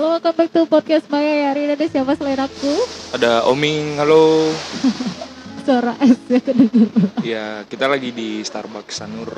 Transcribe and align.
Halo, 0.00 0.16
welcome 0.16 0.32
back 0.32 0.48
to 0.56 0.64
podcast 0.64 1.12
Maya 1.12 1.52
Hari 1.52 1.68
ini 1.68 1.76
ada 1.76 1.84
siapa 1.84 2.16
selain 2.16 2.40
aku? 2.40 2.72
Ada 3.12 3.44
Oming, 3.52 4.00
halo. 4.00 4.48
Suara 5.68 5.92
S 6.00 6.16
ya 6.24 6.40
kedengeran. 6.40 7.20
Ya, 7.20 7.68
kita 7.68 7.84
lagi 7.84 8.08
di 8.08 8.40
Starbucks 8.40 8.96
Sanur, 8.96 9.28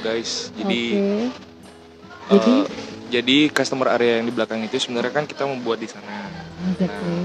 guys. 0.00 0.48
Jadi, 0.56 0.96
Oke. 0.96 2.32
Jadi? 2.32 2.54
eh, 2.64 2.64
jadi 3.12 3.36
customer 3.52 3.92
area 3.92 4.16
yang 4.16 4.24
di 4.24 4.32
belakang 4.32 4.64
itu 4.64 4.80
sebenarnya 4.80 5.12
kan 5.12 5.28
kita 5.28 5.44
membuat 5.44 5.84
di 5.84 5.88
sana. 5.92 6.32
Exactly. 6.72 7.20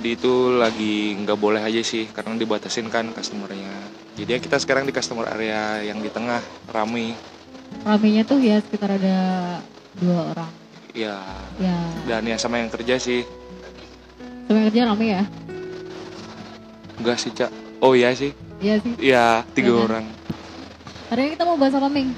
Jadi 0.00 0.08
itu 0.16 0.32
lagi 0.56 1.12
nggak 1.12 1.36
boleh 1.36 1.60
aja 1.60 1.84
sih, 1.84 2.08
karena 2.08 2.40
dibatasin 2.40 2.88
kan 2.88 3.12
customernya. 3.12 3.68
Jadi 4.16 4.32
ya 4.32 4.40
kita 4.40 4.56
sekarang 4.56 4.88
di 4.88 4.96
customer 4.96 5.28
area 5.28 5.92
yang 5.92 6.00
di 6.00 6.08
tengah, 6.08 6.40
rame. 6.72 7.12
Ramenya 7.84 8.24
tuh 8.24 8.40
ya 8.40 8.64
sekitar 8.64 8.96
ada 8.96 9.60
dua 10.00 10.32
orang. 10.32 10.65
Ya, 10.96 11.20
Ya, 11.60 11.76
dan 12.08 12.24
ya 12.24 12.40
sama 12.40 12.56
yang 12.56 12.72
kerja 12.72 12.96
sih, 12.96 13.20
sama 14.48 14.64
yang 14.64 14.66
kerja 14.72 14.82
rame 14.88 15.06
ya? 15.12 15.22
enggak 16.96 17.16
sih, 17.20 17.28
Cak. 17.30 17.52
Oh 17.78 17.92
iya 17.92 18.16
sih, 18.16 18.32
Iya 18.56 18.80
sih. 18.80 18.96
ya 18.96 19.44
tiga 19.52 19.68
Iya 19.68 19.76
kan? 19.76 19.84
orang. 19.84 20.04
Hari 21.12 21.20
ini 21.20 21.30
kita 21.36 21.44
mau 21.44 21.56
bahas 21.60 21.76
apa, 21.76 21.88
Ming? 21.92 22.16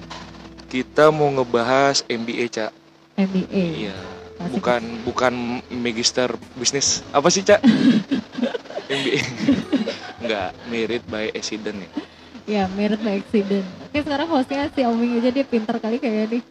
Kita 0.70 1.10
mau 1.10 1.26
ngebahas 1.28 2.06
MBA, 2.06 2.46
Cak. 2.46 2.70
MBA. 3.18 3.64
Iya. 3.90 3.96
Bukan 4.38 5.02
bukan 5.02 5.34
magister 5.74 6.30
bisnis 6.54 7.02
apa 7.10 7.26
sih 7.26 7.42
cak 7.42 7.58
MBA 8.98 9.18
nggak 10.22 10.48
merit 10.70 11.02
by 11.04 11.26
accident 11.34 11.74
ya 11.74 11.90
Ya, 12.48 12.62
merit 12.70 13.02
by 13.02 13.18
accident. 13.18 13.66
Oke, 13.84 13.98
sekarang 14.00 14.30
hostnya 14.30 14.70
si 14.72 14.80
Oming 14.80 15.18
aja 15.18 15.28
dia 15.28 15.44
pinter 15.44 15.76
kali 15.76 15.98
kayaknya 15.98 16.38
nih. 16.38 16.42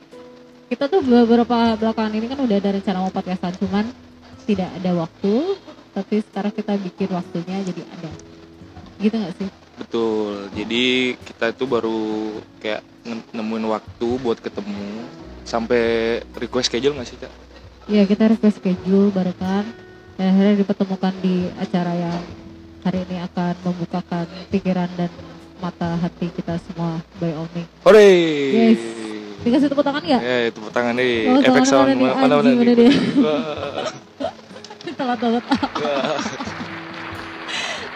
Kita 0.68 0.86
tuh 0.86 1.00
beberapa 1.00 1.58
belakangan 1.76 2.12
ini 2.12 2.28
kan 2.28 2.40
udah 2.40 2.58
ada 2.60 2.70
rencana 2.76 2.98
mau 3.00 3.12
podcastan, 3.12 3.56
cuman 3.56 3.86
tidak 4.44 4.68
ada 4.76 4.92
waktu. 4.98 5.34
Tapi 5.94 6.16
sekarang 6.22 6.54
kita 6.54 6.74
bikin 6.78 7.10
waktunya 7.10 7.58
jadi 7.64 7.82
ada. 7.88 8.12
Gitu 8.98 9.16
gak 9.16 9.36
sih? 9.38 9.50
betul 9.78 10.50
jadi 10.58 10.84
kita 11.22 11.54
itu 11.54 11.70
baru 11.70 12.02
kayak 12.58 12.82
ne- 13.06 13.30
nemuin 13.30 13.66
waktu 13.70 14.08
buat 14.18 14.42
ketemu 14.42 15.06
sampai 15.46 15.84
request 16.34 16.74
schedule 16.74 16.98
nggak 16.98 17.06
sih 17.06 17.14
cak 17.16 17.30
Ya, 17.86 18.02
kita 18.04 18.28
request 18.28 18.58
schedule 18.58 19.14
barengan. 19.14 19.64
Dan 20.18 20.34
akhirnya 20.34 20.60
dipertemukan 20.60 21.14
di 21.22 21.46
acara 21.56 21.94
yang 21.94 22.20
hari 22.82 23.06
ini 23.06 23.22
akan 23.22 23.54
membukakan 23.64 24.26
pikiran 24.50 24.90
dan 24.98 25.14
mata 25.62 25.94
hati 25.96 26.34
kita 26.34 26.58
semua 26.58 26.98
by 27.16 27.32
Oming. 27.32 27.70
Hore 27.86 28.10
Yes. 28.52 28.82
Dikasih 29.48 29.68
tepuk 29.68 29.82
tangan 29.82 30.04
nggak? 30.04 30.22
ya 30.22 30.38
tepuk 30.52 30.72
tangan 30.72 30.94
nih 30.94 31.16
Oh, 31.26 31.40
efek 31.42 31.64
sound 31.64 31.88
mana 31.90 32.14
mana 32.14 32.34
mana 32.36 32.52
mana 32.52 32.62
nih 32.62 32.76
dia? 32.76 32.92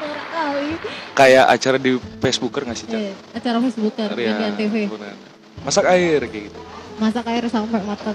Orang 0.02 0.28
kali. 0.28 0.70
kayak 1.12 1.46
acara 1.50 1.78
di 1.78 1.92
Facebooker 2.18 2.62
nggak 2.64 2.78
sih 2.78 2.88
cak 2.88 2.98
Eh, 2.98 3.14
acara 3.34 3.58
Facebookan 3.60 4.08
Iya, 4.14 4.34
yang 4.40 4.56
di 4.56 4.66
benar. 4.88 5.16
masak 5.62 5.86
air 5.88 6.22
kayak 6.24 6.44
gitu 6.48 6.60
Masak 6.98 7.26
air 7.28 7.44
sampai 7.48 7.82
matang. 7.82 8.14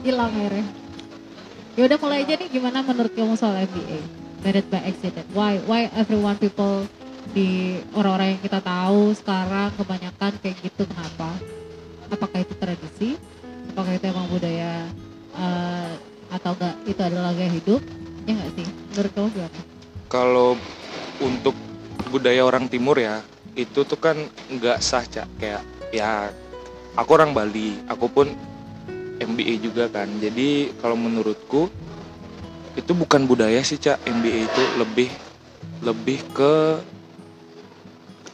Hilang 0.00 0.32
airnya. 0.34 0.64
Ya 1.74 1.84
udah 1.84 1.98
mulai 1.98 2.24
aja 2.24 2.34
nih 2.34 2.48
gimana 2.48 2.80
menurut 2.80 3.12
kamu 3.12 3.36
soal 3.36 3.60
MBA? 3.60 3.98
Married 4.40 4.66
by 4.66 4.80
accident. 4.80 5.26
Why 5.30 5.60
why 5.60 5.92
everyone 5.92 6.34
people 6.36 6.88
di 7.28 7.76
orang-orang 7.92 8.32
yang 8.32 8.42
kita 8.42 8.60
tahu 8.60 9.12
sekarang 9.12 9.68
kebanyakan 9.74 10.32
kayak 10.40 10.56
gitu 10.62 10.82
kenapa? 10.86 11.28
Apakah 12.10 12.38
itu 12.42 12.54
tradisi? 12.58 13.10
Apakah 13.74 13.92
itu 13.96 14.04
emang 14.08 14.26
budaya 14.30 14.86
eh, 15.36 15.92
atau 16.32 16.52
enggak 16.56 16.74
itu 16.86 17.00
adalah 17.02 17.30
gaya 17.34 17.50
hidup? 17.50 17.82
Ya 18.26 18.32
enggak 18.34 18.50
sih? 18.58 18.66
Menurut 18.94 19.12
kamu 19.14 19.28
gimana? 19.34 19.60
kalau 20.06 20.54
untuk 21.18 21.54
budaya 22.10 22.46
orang 22.46 22.70
timur 22.70 22.98
ya 22.98 23.22
itu 23.58 23.82
tuh 23.82 23.98
kan 23.98 24.16
nggak 24.52 24.78
sah 24.78 25.02
cak 25.02 25.26
kayak 25.42 25.62
ya 25.90 26.30
aku 26.94 27.10
orang 27.16 27.34
Bali 27.34 27.76
aku 27.90 28.06
pun 28.08 28.26
MBA 29.16 29.58
juga 29.64 29.90
kan 29.90 30.06
jadi 30.20 30.70
kalau 30.78 30.94
menurutku 30.94 31.72
itu 32.76 32.92
bukan 32.92 33.24
budaya 33.24 33.58
sih 33.64 33.80
cak 33.80 33.98
MBA 34.06 34.46
itu 34.46 34.62
lebih 34.78 35.10
lebih 35.82 36.18
ke 36.36 36.54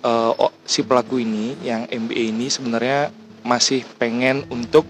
eh, 0.04 0.32
oh, 0.36 0.52
si 0.66 0.84
pelaku 0.84 1.22
ini 1.22 1.56
yang 1.64 1.86
MBA 1.88 2.34
ini 2.34 2.46
sebenarnya 2.52 3.14
masih 3.42 3.86
pengen 3.98 4.46
untuk 4.50 4.86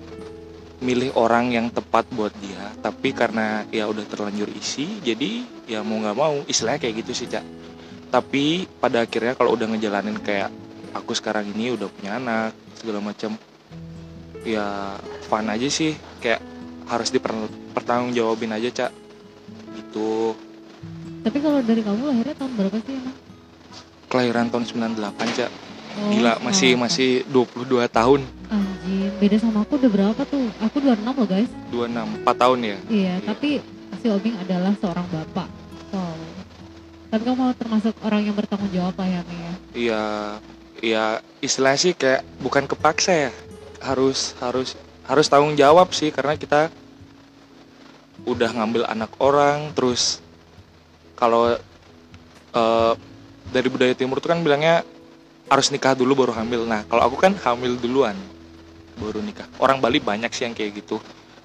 milih 0.83 1.15
orang 1.15 1.55
yang 1.55 1.67
tepat 1.71 2.09
buat 2.13 2.35
dia. 2.43 2.75
Tapi 2.83 3.15
karena 3.15 3.65
ya 3.71 3.87
udah 3.87 4.03
terlanjur 4.07 4.51
isi 4.53 4.99
jadi 5.01 5.47
ya 5.71 5.81
mau 5.87 6.03
nggak 6.03 6.17
mau 6.19 6.35
istilahnya 6.47 6.83
kayak 6.83 6.95
gitu 7.07 7.13
sih 7.15 7.29
cak. 7.31 7.45
Tapi 8.13 8.67
pada 8.83 9.09
akhirnya 9.09 9.39
kalau 9.39 9.57
udah 9.57 9.67
ngejalanin 9.73 10.19
kayak 10.21 10.51
aku 10.93 11.17
sekarang 11.17 11.49
ini 11.55 11.73
udah 11.73 11.89
punya 11.89 12.19
anak 12.21 12.53
segala 12.77 13.01
macam 13.01 13.39
ya 14.45 14.99
fun 15.27 15.47
aja 15.49 15.69
sih. 15.71 15.95
Kayak 16.19 16.43
harus 16.91 17.09
dipertanggungjawabin 17.15 18.53
aja 18.59 18.69
cak. 18.85 18.93
Gitu. 19.79 20.35
Tapi 21.23 21.39
kalau 21.39 21.63
dari 21.63 21.81
kamu 21.81 22.03
lahirnya 22.11 22.35
tahun 22.35 22.53
berapa 22.59 22.79
sih 22.83 22.99
emang? 22.99 23.17
kelahiran 24.13 24.53
tahun 24.53 24.93
98 24.93 25.37
cak 25.41 25.51
Oh, 25.93 26.11
gila 26.11 26.41
masih 26.41 26.73
sama. 26.75 26.89
masih 26.89 27.11
22 27.29 27.85
tahun 27.89 28.21
Anjir, 28.49 29.11
beda 29.19 29.37
sama 29.37 29.59
aku 29.63 29.77
udah 29.77 29.91
berapa 29.91 30.23
tuh? 30.25 30.45
Aku 30.61 30.77
26 30.79 31.13
loh 31.13 31.27
guys. 31.27 31.51
26 31.69 32.25
4 32.25 32.43
tahun 32.43 32.59
ya 32.59 32.67
Iya, 32.67 32.77
Iya. 32.89 33.15
tapi 33.23 33.49
si 34.01 34.07
Obing 34.09 34.37
adalah 34.37 34.73
seorang 34.77 35.07
bapak. 35.07 35.49
Wow. 35.93 36.17
Tapi 37.09 37.23
kamu 37.23 37.43
termasuk 37.55 37.95
orang 38.03 38.25
yang 38.25 38.35
bertanggung 38.35 38.73
jawab 38.73 38.97
lah 38.97 39.07
ya, 39.07 39.21
Mi, 39.23 39.37
ya. 39.37 39.53
Iya, 39.73 40.03
ya 40.83 41.05
istilahnya 41.39 41.79
sih 41.79 41.93
kayak 41.93 42.25
bukan 42.41 42.65
kepaksa 42.65 43.29
ya. 43.29 43.31
Harus 43.79 44.33
harus 44.41 44.75
harus 45.05 45.27
tanggung 45.29 45.55
jawab 45.55 45.93
sih 45.93 46.09
karena 46.09 46.35
kita 46.35 46.73
udah 48.23 48.51
ngambil 48.55 48.87
anak 48.87 49.11
orang 49.19 49.71
terus 49.73 50.23
kalau 51.15 51.55
eh, 52.53 52.93
dari 53.51 53.69
budaya 53.69 53.93
timur 53.93 54.19
tuh 54.19 54.31
kan 54.31 54.41
bilangnya 54.41 54.87
harus 55.51 55.71
nikah 55.71 55.97
dulu 55.97 56.27
baru 56.27 56.33
hamil. 56.37 56.67
Nah, 56.67 56.85
kalau 56.87 57.09
aku 57.09 57.17
kan 57.19 57.33
hamil 57.35 57.79
duluan 57.79 58.15
baru 58.99 59.19
nikah. 59.25 59.47
Orang 59.59 59.81
Bali 59.81 59.99
banyak 59.99 60.31
sih 60.31 60.45
yang 60.47 60.55
kayak 60.55 60.85
gitu. 60.85 61.01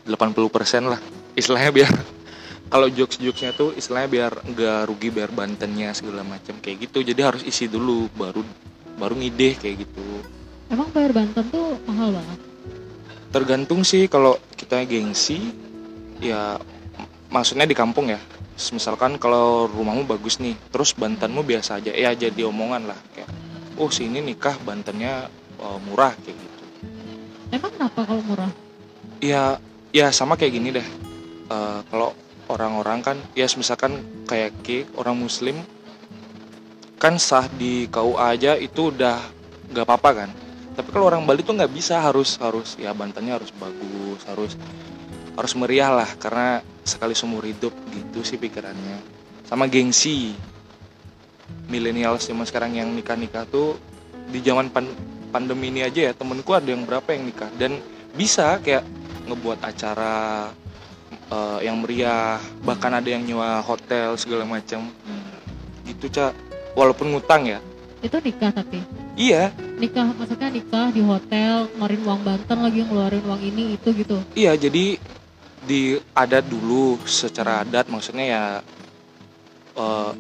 80% 0.08 0.88
lah. 0.88 1.00
Istilahnya 1.36 1.72
biar 1.72 1.92
kalau 2.74 2.88
jokes-jokesnya 2.92 3.52
tuh 3.56 3.76
istilahnya 3.76 4.10
biar 4.10 4.32
nggak 4.44 4.80
rugi 4.88 5.10
biar 5.12 5.30
bantennya 5.32 5.92
segala 5.96 6.24
macam 6.24 6.60
kayak 6.60 6.90
gitu. 6.90 7.04
Jadi 7.04 7.22
harus 7.24 7.42
isi 7.44 7.66
dulu 7.72 8.12
baru 8.16 8.42
baru 8.98 9.14
ngide 9.16 9.62
kayak 9.62 9.76
gitu. 9.88 10.06
Emang 10.68 10.92
bayar 10.92 11.16
Banten 11.16 11.46
tuh 11.48 11.80
mahal 11.88 12.12
banget. 12.12 12.40
Tergantung 13.32 13.84
sih 13.88 14.08
kalau 14.12 14.36
kita 14.56 14.84
gengsi 14.84 15.54
ya 16.20 16.60
maksudnya 17.32 17.68
di 17.68 17.76
kampung 17.76 18.12
ya. 18.12 18.20
Misalkan 18.58 19.22
kalau 19.22 19.70
rumahmu 19.70 20.10
bagus 20.10 20.42
nih, 20.42 20.58
terus 20.74 20.90
bantenmu 20.98 21.46
biasa 21.46 21.78
aja, 21.78 21.94
ya 21.94 22.10
jadi 22.18 22.50
omongan 22.50 22.90
lah 22.90 22.98
kayak, 23.14 23.30
oh 23.78 23.90
sini 23.94 24.20
nikah 24.20 24.58
bantennya 24.66 25.30
eh, 25.62 25.80
murah 25.90 26.14
kayak 26.22 26.38
gitu. 26.38 26.64
Emang 27.54 27.72
kenapa 27.72 28.00
kalau 28.04 28.22
murah? 28.26 28.52
Ya, 29.24 29.58
ya 29.96 30.12
sama 30.12 30.36
kayak 30.36 30.54
gini 30.54 30.70
deh. 30.76 30.88
Eh, 31.48 31.80
kalau 31.88 32.12
orang-orang 32.52 33.00
kan, 33.04 33.18
ya 33.34 33.48
misalkan 33.56 34.04
kayak 34.28 34.52
Ki, 34.64 34.84
orang 35.00 35.16
Muslim, 35.16 35.58
kan 36.98 37.22
sah 37.22 37.46
di 37.56 37.86
KUA 37.88 38.26
aja 38.34 38.52
itu 38.58 38.90
udah 38.90 39.22
nggak 39.72 39.86
apa-apa 39.86 40.12
kan. 40.26 40.30
Tapi 40.78 40.90
kalau 40.94 41.10
orang 41.10 41.26
Bali 41.26 41.42
tuh 41.42 41.58
nggak 41.58 41.74
bisa 41.74 41.98
harus 41.98 42.38
harus 42.38 42.78
ya 42.78 42.94
bantannya 42.94 43.34
harus 43.34 43.50
bagus, 43.58 44.22
harus 44.30 44.54
harus 45.38 45.54
meriah 45.58 45.94
lah 45.94 46.10
karena 46.18 46.62
sekali 46.86 47.14
seumur 47.14 47.46
hidup 47.46 47.74
gitu 47.94 48.22
sih 48.26 48.38
pikirannya. 48.38 49.02
Sama 49.46 49.70
gengsi. 49.70 50.34
Milenial 51.68 52.16
zaman 52.16 52.48
sekarang 52.48 52.80
yang 52.80 52.90
nikah-nikah 52.96 53.44
tuh 53.48 53.76
di 54.32 54.40
zaman 54.40 54.72
pan- 54.72 54.96
pandemi 55.32 55.68
ini 55.68 55.84
aja 55.84 56.12
ya 56.12 56.14
temenku 56.16 56.56
ada 56.56 56.68
yang 56.72 56.88
berapa 56.88 57.12
yang 57.12 57.28
nikah. 57.28 57.52
Dan 57.60 57.80
bisa 58.16 58.56
kayak 58.64 58.88
ngebuat 59.28 59.60
acara 59.60 60.48
eh, 61.28 61.60
yang 61.68 61.84
meriah 61.84 62.40
bahkan 62.64 62.96
ada 62.96 63.08
yang 63.12 63.24
nyewa 63.28 63.60
hotel 63.60 64.16
segala 64.16 64.48
macam 64.48 64.88
gitu 65.84 66.08
cak 66.08 66.32
walaupun 66.76 67.12
ngutang 67.12 67.48
ya. 67.48 67.60
Itu 68.00 68.20
nikah 68.24 68.52
tapi. 68.54 68.80
iya. 69.18 69.52
Nikah 69.78 70.14
maksudnya 70.16 70.50
nikah 70.54 70.90
di 70.90 71.02
hotel, 71.02 71.68
ngeluarin 71.76 72.02
uang 72.06 72.22
Banten 72.24 72.58
lagi 72.64 72.80
ngeluarin 72.86 73.24
uang 73.28 73.42
ini 73.44 73.64
itu 73.76 73.90
gitu. 73.94 74.18
iya 74.34 74.54
jadi 74.58 74.98
di 75.68 76.00
adat 76.16 76.48
dulu 76.48 76.96
secara 77.04 77.62
adat 77.68 77.92
maksudnya 77.92 78.26
ya 78.26 78.44
eh, 79.76 80.12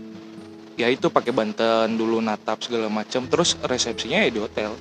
ya 0.77 0.88
itu 0.88 1.09
pakai 1.09 1.33
banten 1.33 1.97
dulu 1.97 2.21
natap 2.21 2.62
segala 2.62 2.88
macam 2.88 3.25
terus 3.25 3.57
resepsinya 3.65 4.21
ya 4.21 4.29
di 4.29 4.39
hotel. 4.39 4.71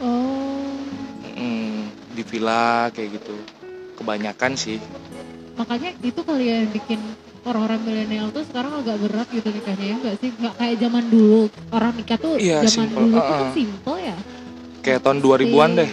Oh. 0.00 0.72
Mm, 1.36 1.92
di 2.16 2.22
villa 2.24 2.88
kayak 2.90 3.20
gitu. 3.20 3.36
Kebanyakan 4.00 4.56
sih. 4.56 4.80
Makanya 5.60 5.92
itu 6.00 6.20
kali 6.24 6.44
ya 6.48 6.58
bikin 6.70 6.98
orang-orang 7.44 7.80
milenial 7.84 8.32
tuh 8.32 8.46
sekarang 8.48 8.80
agak 8.80 8.96
berat 9.02 9.28
gitu 9.28 9.48
nikahnya 9.52 9.84
ya 9.84 9.94
enggak 10.00 10.16
sih? 10.22 10.30
Nggak 10.32 10.54
kayak 10.56 10.76
zaman 10.80 11.04
dulu. 11.12 11.40
Orang 11.68 11.92
nikah 11.98 12.18
tuh 12.18 12.34
Iya, 12.40 12.64
zaman 12.64 12.88
simple. 12.88 13.00
dulu 13.04 13.16
Uh-uh. 13.18 13.28
kan 13.28 13.46
simple 13.52 13.96
ya. 14.00 14.16
Kayak 14.80 15.00
tahun 15.04 15.18
2000-an 15.20 15.70
deh. 15.84 15.90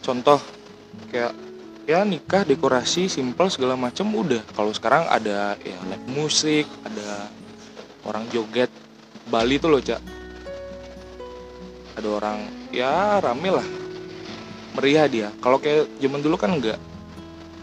Contoh 0.00 0.38
kayak 1.12 1.32
ya 1.84 2.00
nikah 2.06 2.42
dekorasi 2.48 3.12
simple 3.12 3.48
segala 3.52 3.74
macam 3.76 4.08
udah. 4.08 4.40
Kalau 4.56 4.72
sekarang 4.72 5.04
ada 5.10 5.58
ya 5.60 5.78
live 5.84 6.06
musik 6.08 6.64
ada 6.86 7.28
orang 8.08 8.24
joget 8.32 8.72
Bali 9.28 9.60
tuh 9.60 9.68
loh 9.68 9.82
cak 9.84 10.00
ada 11.94 12.08
orang 12.08 12.38
ya 12.72 13.20
rame 13.20 13.50
lah 13.52 13.66
meriah 14.72 15.04
dia 15.04 15.28
kalau 15.38 15.60
kayak 15.60 15.84
zaman 15.98 16.22
dulu 16.22 16.40
kan 16.40 16.54
enggak 16.54 16.78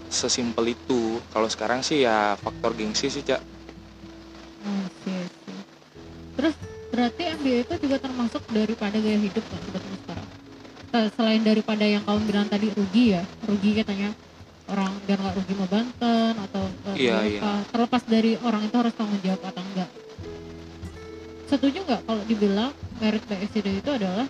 sesimpel 0.08 0.70
itu 0.70 1.18
kalau 1.34 1.50
sekarang 1.50 1.82
sih 1.82 2.06
ya 2.06 2.38
faktor 2.38 2.78
gengsi 2.78 3.10
sih 3.10 3.26
cak 3.26 3.42
Oke, 4.66 5.14
oke. 5.14 5.54
Terus 6.36 6.56
berarti 6.90 7.22
MBA 7.38 7.58
itu 7.62 7.74
juga 7.86 7.98
termasuk 8.02 8.42
daripada 8.50 8.98
gaya 8.98 9.20
hidup 9.22 9.46
kan 9.46 9.62
sebetulnya 9.62 9.98
sekarang. 10.02 10.28
Se- 10.90 11.12
Selain 11.14 11.42
daripada 11.46 11.86
yang 11.86 12.02
kamu 12.02 12.20
bilang 12.26 12.48
tadi 12.50 12.74
rugi 12.74 13.14
ya, 13.14 13.22
rugi 13.46 13.78
katanya 13.78 14.10
orang 14.66 14.90
biar 15.06 15.18
nggak 15.22 15.36
rugi 15.38 15.54
mau 15.54 15.70
Banten 15.70 16.34
atau 16.50 16.64
eh, 16.66 16.96
Iya, 16.98 17.14
apa. 17.14 17.30
iya. 17.30 17.52
Terlepas 17.70 18.04
dari 18.10 18.32
orang 18.42 18.62
itu 18.66 18.76
harus 18.76 18.94
tanggung 18.98 19.22
jawab 19.22 19.42
atau 19.46 19.62
enggak. 19.62 19.90
Setuju 21.46 21.80
nggak 21.86 22.02
kalau 22.06 22.24
dibilang 22.26 22.72
merit 22.98 23.24
accident 23.30 23.78
itu 23.80 23.92
adalah 23.92 24.28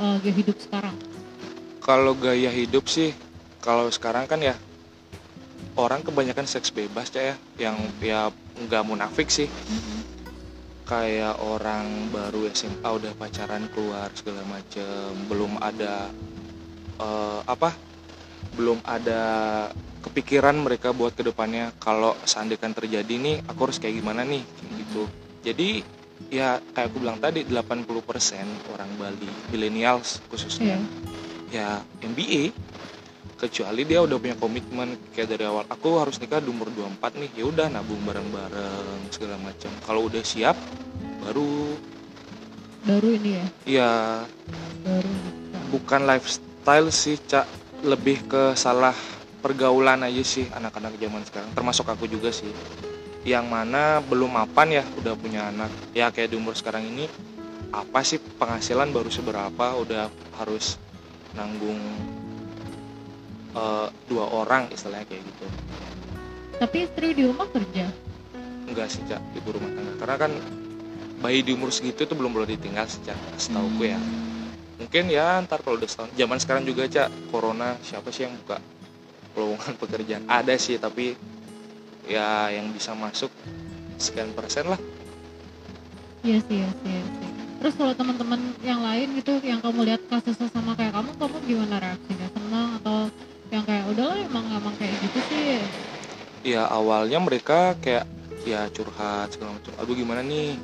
eh, 0.00 0.16
gaya 0.20 0.34
hidup 0.34 0.56
sekarang? 0.60 0.96
kalau 1.80 2.12
gaya 2.12 2.52
hidup 2.52 2.86
sih 2.92 3.10
kalau 3.64 3.88
sekarang 3.88 4.28
kan 4.28 4.38
ya 4.38 4.52
orang 5.80 6.04
kebanyakan 6.04 6.46
seks 6.48 6.72
bebas 6.72 7.12
ya. 7.14 7.36
Yang 7.60 7.76
ya 8.04 8.28
nggak 8.66 8.86
munafik 8.86 9.28
sih. 9.32 9.48
Kayak 10.88 11.38
orang 11.38 12.10
baru 12.10 12.50
SMA 12.50 12.88
udah 12.88 13.12
pacaran 13.14 13.64
keluar 13.70 14.10
segala 14.16 14.42
macem. 14.50 15.14
Belum 15.30 15.56
ada 15.62 16.10
eh, 16.98 17.40
apa? 17.46 17.72
Belum 18.56 18.80
ada 18.82 19.22
kepikiran 20.00 20.56
mereka 20.56 20.96
buat 20.96 21.12
ke 21.12 21.20
depannya 21.20 21.76
kalau 21.76 22.16
seandainya 22.24 22.72
terjadi 22.72 23.14
nih 23.20 23.36
aku 23.46 23.70
harus 23.70 23.78
kayak 23.78 24.00
gimana 24.00 24.26
nih? 24.26 24.42
Gitu. 24.74 25.02
Jadi 25.40 25.70
ya 26.28 26.60
kayak 26.76 26.92
aku 26.92 26.96
bilang 27.00 27.16
tadi 27.16 27.48
80% 27.48 27.88
orang 28.76 28.90
Bali 29.00 29.30
millennials 29.48 30.20
khususnya 30.28 30.76
Iya. 30.76 30.78
ya 31.50 31.68
MBA 32.04 32.52
kecuali 33.40 33.88
dia 33.88 34.04
udah 34.04 34.20
punya 34.20 34.36
komitmen 34.36 35.00
kayak 35.16 35.32
dari 35.32 35.48
awal 35.48 35.64
aku 35.64 35.96
harus 35.96 36.20
nikah 36.20 36.44
di 36.44 36.52
umur 36.52 36.68
24 36.68 37.16
nih 37.16 37.30
ya 37.40 37.44
udah 37.48 37.66
nabung 37.72 38.04
bareng-bareng 38.04 39.08
segala 39.08 39.40
macam. 39.40 39.72
Kalau 39.80 40.12
udah 40.12 40.20
siap 40.20 40.60
baru. 41.24 41.72
Baru 42.84 43.08
ini 43.12 43.30
ya, 43.36 43.44
ya 43.64 43.90
baru 44.84 45.12
bukan 45.72 46.04
lifestyle 46.04 46.88
sih 46.92 47.16
cak. 47.16 47.48
Lebih 47.80 48.28
ke 48.28 48.42
salah 48.60 48.92
pergaulan 49.40 50.04
aja 50.04 50.20
sih 50.20 50.44
anak-anak 50.52 51.00
zaman 51.00 51.24
sekarang. 51.24 51.50
Termasuk 51.56 51.88
aku 51.88 52.04
juga 52.04 52.28
sih 52.28 52.52
yang 53.24 53.44
mana 53.52 54.00
belum 54.00 54.32
mapan 54.32 54.80
ya 54.80 54.84
udah 54.96 55.12
punya 55.16 55.52
anak. 55.52 55.68
Ya 55.92 56.08
kayak 56.08 56.32
di 56.32 56.36
umur 56.40 56.56
sekarang 56.56 56.88
ini 56.88 57.04
apa 57.70 58.00
sih 58.00 58.16
penghasilan 58.16 58.88
baru 58.90 59.12
seberapa? 59.12 59.76
Udah 59.76 60.08
harus 60.40 60.80
nanggung 61.36 61.78
eh, 63.52 63.88
dua 64.08 64.24
orang 64.32 64.72
istilahnya 64.72 65.04
kayak 65.04 65.22
gitu. 65.24 65.46
Tapi 66.60 66.76
istri 66.84 67.16
di 67.16 67.24
rumah 67.24 67.48
kerja. 67.48 67.88
enggak 68.70 68.86
sih 68.86 69.02
cak 69.02 69.18
ibu 69.34 69.50
rumah 69.50 69.70
tangga. 69.74 69.92
Karena 69.98 70.16
kan 70.16 70.32
bayi 71.20 71.42
di 71.42 71.50
umur 71.52 71.74
segitu 71.74 72.06
tuh 72.06 72.14
belum 72.14 72.30
boleh 72.30 72.54
ditinggal 72.54 72.86
sih 72.86 73.02
cak 73.02 73.18
setauku 73.36 73.82
ya. 73.84 73.98
Mungkin 74.78 75.10
ya 75.12 75.42
ntar 75.44 75.60
kalau 75.60 75.76
udah 75.76 75.90
setahun 75.90 76.14
zaman 76.14 76.38
sekarang 76.38 76.64
juga 76.64 76.86
cak 76.86 77.34
corona 77.34 77.76
siapa 77.84 78.08
sih 78.14 78.24
yang 78.24 78.38
buka 78.46 78.62
lowongan 79.36 79.74
pekerjaan? 79.82 80.22
Ada 80.30 80.54
sih 80.56 80.78
tapi 80.78 81.18
ya 82.10 82.50
yang 82.50 82.74
bisa 82.74 82.90
masuk 82.98 83.30
sekian 83.96 84.34
persen 84.34 84.66
lah 84.66 84.80
Iya 86.20 86.36
sih, 86.44 86.60
iya 86.60 86.68
sih, 86.84 86.90
iya 86.92 87.00
sih. 87.00 87.30
Terus 87.64 87.74
kalau 87.80 87.96
teman-teman 87.96 88.52
yang 88.60 88.84
lain 88.84 89.08
gitu, 89.16 89.40
yang 89.40 89.56
kamu 89.64 89.88
lihat 89.88 90.04
kasusnya 90.12 90.52
sama 90.52 90.76
kayak 90.76 90.92
kamu, 90.92 91.16
kamu 91.16 91.36
gimana 91.48 91.80
reaksinya? 91.80 92.28
Senang 92.36 92.68
atau 92.76 93.08
yang 93.48 93.64
kayak 93.64 93.88
udahlah 93.88 94.20
emang 94.20 94.44
emang 94.52 94.74
kayak 94.76 95.00
gitu 95.00 95.18
sih? 95.32 95.64
ya 96.40 96.64
awalnya 96.72 97.20
mereka 97.20 97.76
kayak 97.84 98.08
ya 98.48 98.64
curhat 98.72 99.36
segala 99.36 99.60
macam 99.60 99.72
aduh 99.76 99.92
gimana 99.92 100.24
nih 100.24 100.56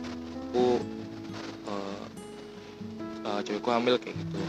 aku 0.48 0.80
eh, 1.68 2.04
eh, 3.28 3.40
cewekku 3.44 3.68
hamil 3.68 4.00
kayak 4.00 4.16
gitu 4.16 4.40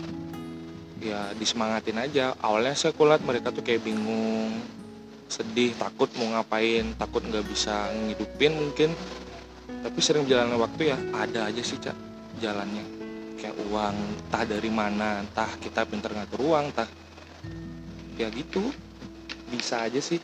ya 1.04 1.36
disemangatin 1.36 2.00
aja 2.00 2.32
awalnya 2.40 2.74
saya 2.74 2.96
kulihat 2.96 3.22
mereka 3.28 3.52
tuh 3.52 3.64
kayak 3.64 3.84
bingung 3.84 4.56
sedih 5.28 5.76
takut 5.76 6.08
mau 6.16 6.34
ngapain 6.34 6.96
takut 6.96 7.22
nggak 7.22 7.46
bisa 7.46 7.88
ngidupin 7.94 8.56
mungkin 8.56 8.90
tapi 9.84 10.00
sering 10.00 10.24
berjalannya 10.24 10.58
waktu 10.58 10.82
ya 10.90 10.98
ada 11.14 11.48
aja 11.48 11.62
sih 11.62 11.78
cak 11.78 11.96
jalannya 12.40 12.84
kayak 13.36 13.56
uang 13.68 13.94
entah 13.94 14.44
dari 14.44 14.72
mana 14.72 15.22
entah 15.22 15.50
kita 15.60 15.84
pinter 15.84 16.12
ngatur 16.12 16.42
uang 16.48 16.72
entah 16.72 16.90
ya 18.16 18.32
gitu 18.32 18.72
bisa 19.48 19.84
aja 19.84 20.00
sih 20.00 20.20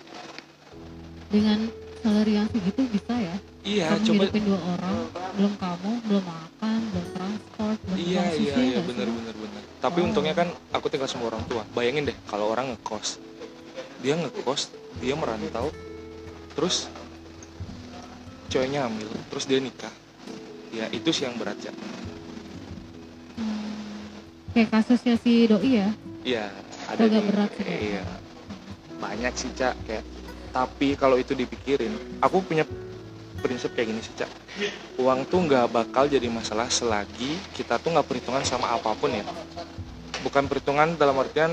Dengan 1.29 1.65
salary 1.99 2.37
yang 2.37 2.47
segitu 2.47 2.81
bisa 2.93 3.13
ya? 3.17 3.35
iya 3.63 3.85
kamu 3.89 4.05
coba 4.05 4.23
dua 4.37 4.59
orang, 4.77 4.95
belum 5.33 5.53
kamu, 5.57 5.91
belum 6.05 6.23
makan, 6.29 6.79
belum 6.91 7.07
transport, 7.09 7.77
belum 7.87 7.97
Iya 7.97 8.23
iya 8.37 8.53
iya 8.59 8.79
benar 8.83 9.07
sih? 9.07 9.15
benar 9.17 9.35
benar. 9.39 9.61
Tapi 9.81 9.97
Oh. 9.97 10.05
untungnya 10.05 10.33
kan 10.35 10.47
aku 10.69 10.85
tinggal 10.91 11.09
sama 11.09 11.33
orang 11.33 11.41
tua. 11.47 11.65
Bayangin 11.73 12.05
deh 12.05 12.17
kalau 12.27 12.53
orang 12.53 12.75
ngekos, 12.75 13.17
dia 14.03 14.13
ngekos, 14.13 14.69
dia 14.99 15.13
merantau, 15.15 15.69
terus 16.53 16.89
ceweknya 18.47 18.85
hamil, 18.85 19.09
terus 19.29 19.45
dia 19.45 19.57
nikah. 19.57 19.91
Ya 20.69 20.89
itu 20.89 21.09
sih 21.09 21.25
yang 21.25 21.37
berat 21.37 21.57
ya. 21.61 21.73
Hmm. 23.37 23.71
Kayak 24.53 24.69
kasusnya 24.73 25.15
si 25.17 25.45
doi 25.45 25.81
ya? 25.81 25.89
Iya 26.23 26.45
ada 26.89 27.01
Agak 27.03 27.21
di- 27.21 27.27
berat 27.29 27.49
sih. 27.57 27.65
Iya 27.93 28.03
banyak 28.97 29.33
sih 29.35 29.51
cak 29.51 29.75
kayak. 29.83 30.05
Tapi 30.53 30.93
kalau 30.93 31.17
itu 31.17 31.33
dipikirin, 31.33 31.91
aku 32.21 32.39
punya 32.39 32.63
prinsip 33.41 33.73
kayak 33.73 33.89
gini 33.89 34.01
sih 34.01 34.13
cak. 34.15 34.29
Uang 35.01 35.25
tuh 35.25 35.41
nggak 35.43 35.65
bakal 35.67 36.05
jadi 36.05 36.29
masalah 36.29 36.69
selagi 36.69 37.35
kita 37.51 37.81
tuh 37.81 37.89
nggak 37.91 38.05
perhitungan 38.05 38.45
sama 38.45 38.69
apa 38.71 38.93
pun 38.93 39.09
ya. 39.09 39.25
Bukan 40.23 40.47
perhitungan 40.47 40.95
dalam 40.95 41.17
artian 41.19 41.51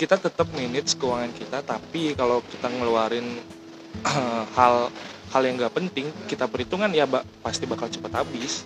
kita 0.00 0.16
tetap 0.16 0.48
manage 0.56 0.96
keuangan 0.96 1.28
kita, 1.36 1.60
tapi 1.60 2.16
kalau 2.16 2.40
kita 2.40 2.72
ngeluarin 2.72 3.36
hal 4.56 4.88
hal 5.28 5.42
yang 5.44 5.60
nggak 5.60 5.76
penting, 5.76 6.08
kita 6.24 6.48
perhitungan 6.48 6.88
ya 6.88 7.04
ba- 7.04 7.28
pasti 7.44 7.68
bakal 7.68 7.92
cepat 7.92 8.24
habis. 8.24 8.64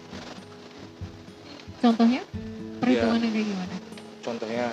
Contohnya? 1.82 2.22
Iya. 2.22 2.78
Perhitungannya 2.78 3.28
kayak 3.34 3.46
gimana? 3.50 3.74
Contohnya 4.22 4.66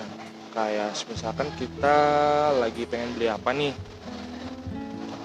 kayak 0.54 0.90
misalkan 1.10 1.48
kita 1.58 1.96
lagi 2.62 2.82
pengen 2.86 3.10
beli 3.18 3.26
apa 3.26 3.50
nih, 3.50 3.74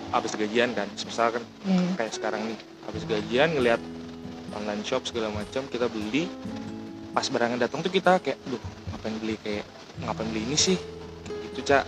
habis 0.10 0.34
gajian 0.34 0.74
kan, 0.74 0.90
misalkan 0.90 1.46
Iya, 1.70 1.78
iya. 1.78 1.94
kayak 2.02 2.14
sekarang 2.18 2.42
nih 2.50 2.58
habis 2.90 3.04
gajian 3.06 3.50
ngelihat 3.54 3.82
online 4.58 4.82
shop 4.82 5.06
segala 5.06 5.30
macam 5.30 5.70
kita 5.70 5.86
beli 5.86 6.26
pas 7.14 7.28
barangnya 7.30 7.68
datang 7.68 7.84
tuh 7.84 7.92
kita 7.94 8.18
kayak 8.24 8.40
duh 8.48 8.62
ngapain 8.90 9.16
beli 9.20 9.36
kayak 9.44 9.66
ngapain 10.02 10.28
beli 10.32 10.42
ini 10.48 10.58
sih 10.58 10.78
gitu 11.58 11.66
cak 11.68 11.86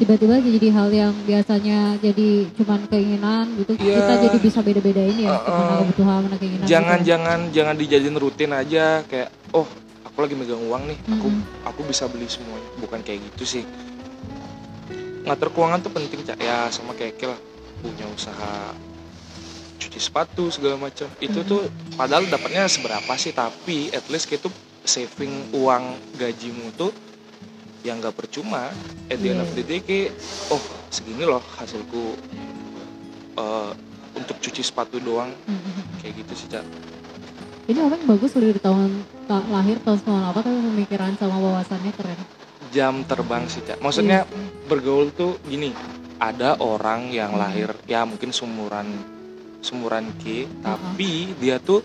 Tiba-tiba 0.00 0.40
jadi 0.40 0.68
hal 0.72 0.88
yang 0.88 1.12
biasanya 1.28 2.00
jadi 2.00 2.48
cuman 2.56 2.88
keinginan 2.88 3.52
gitu, 3.60 3.76
Iya. 3.76 4.00
kita 4.00 4.14
jadi 4.24 4.38
bisa 4.40 4.58
beda-bedain 4.64 5.12
ya, 5.12 5.28
Uh-uh. 5.28 5.52
mana 5.52 5.74
kebutuhan, 5.84 6.18
mana 6.24 6.36
keinginan. 6.40 6.64
jangan 6.64 6.98
gitu. 6.98 7.08
jangan 7.12 7.38
jangan 7.52 7.74
dijadiin 7.76 8.16
rutin 8.16 8.50
aja 8.56 9.04
kayak 9.04 9.28
oh 9.52 9.68
aku 10.00 10.16
lagi 10.24 10.34
megang 10.34 10.64
uang 10.64 10.88
nih 10.88 10.98
aku 11.04 11.28
Mm-mm. 11.28 11.68
aku 11.68 11.80
bisa 11.84 12.08
beli 12.08 12.24
semuanya 12.26 12.64
bukan 12.80 13.04
kayak 13.04 13.20
gitu 13.28 13.44
sih 13.44 13.64
ngatur 15.20 15.52
keuangan 15.52 15.84
tuh 15.84 15.92
penting 15.92 16.24
cak 16.24 16.40
ya 16.40 16.72
sama 16.72 16.96
kayak 16.96 17.20
lah 17.20 17.36
punya 17.78 18.08
usaha 18.08 18.72
cuci 19.76 20.00
sepatu 20.00 20.48
segala 20.48 20.80
macam 20.80 21.12
itu 21.20 21.44
tuh 21.44 21.68
padahal 21.92 22.24
dapatnya 22.24 22.64
seberapa 22.66 23.12
sih 23.16 23.32
tapi 23.32 23.92
at 23.92 24.08
least 24.08 24.32
kayak 24.32 24.44
tuh 24.44 24.52
saving 24.80 25.28
uang 25.52 25.84
gajimu 26.16 26.72
tuh 26.74 26.88
yang 27.82 27.96
nggak 27.98 28.12
percuma 28.12 28.68
at 29.08 29.16
the 29.16 29.28
end 29.28 29.40
of 29.40 29.50
the 29.50 29.62
day 29.62 29.80
kayak 29.80 30.12
oh 30.48 30.60
segini 30.88 31.24
loh 31.24 31.40
hasilku 31.54 32.16
eh, 33.34 33.72
untuk 34.12 34.36
cuci 34.38 34.60
sepatu 34.60 34.98
doang 34.98 35.32
Mm-mm. 35.46 35.74
kayak 35.98 36.14
gitu 36.18 36.32
sih 36.36 36.48
cak 36.48 36.64
Ini 37.64 37.78
orang 37.78 38.02
bagus 38.04 38.34
udah 38.34 38.50
di 38.50 38.58
tahun 38.58 38.90
ta- 39.24 39.46
lahir 39.46 39.78
tahun 39.80 39.98
98 40.02 40.42
tapi 40.42 40.50
pemikiran 40.50 41.12
sama 41.14 41.36
wawasannya 41.38 41.92
keren. 41.94 42.20
jam 42.68 42.94
terbang 43.02 43.46
sih 43.46 43.62
cak 43.62 43.78
maksudnya 43.78 44.22
Iya 44.22 44.28
sih. 44.28 44.46
bergaul 44.66 45.08
tuh 45.10 45.38
gini 45.42 45.72
ada 46.18 46.60
orang 46.60 47.08
yang 47.08 47.32
lahir 47.32 47.72
ya 47.84 48.04
mungkin 48.04 48.30
sumuran 48.30 48.86
sumuran 49.60 50.12
Ki 50.16 50.44
tapi 50.60 51.32
dia 51.34 51.56
tuh 51.56 51.80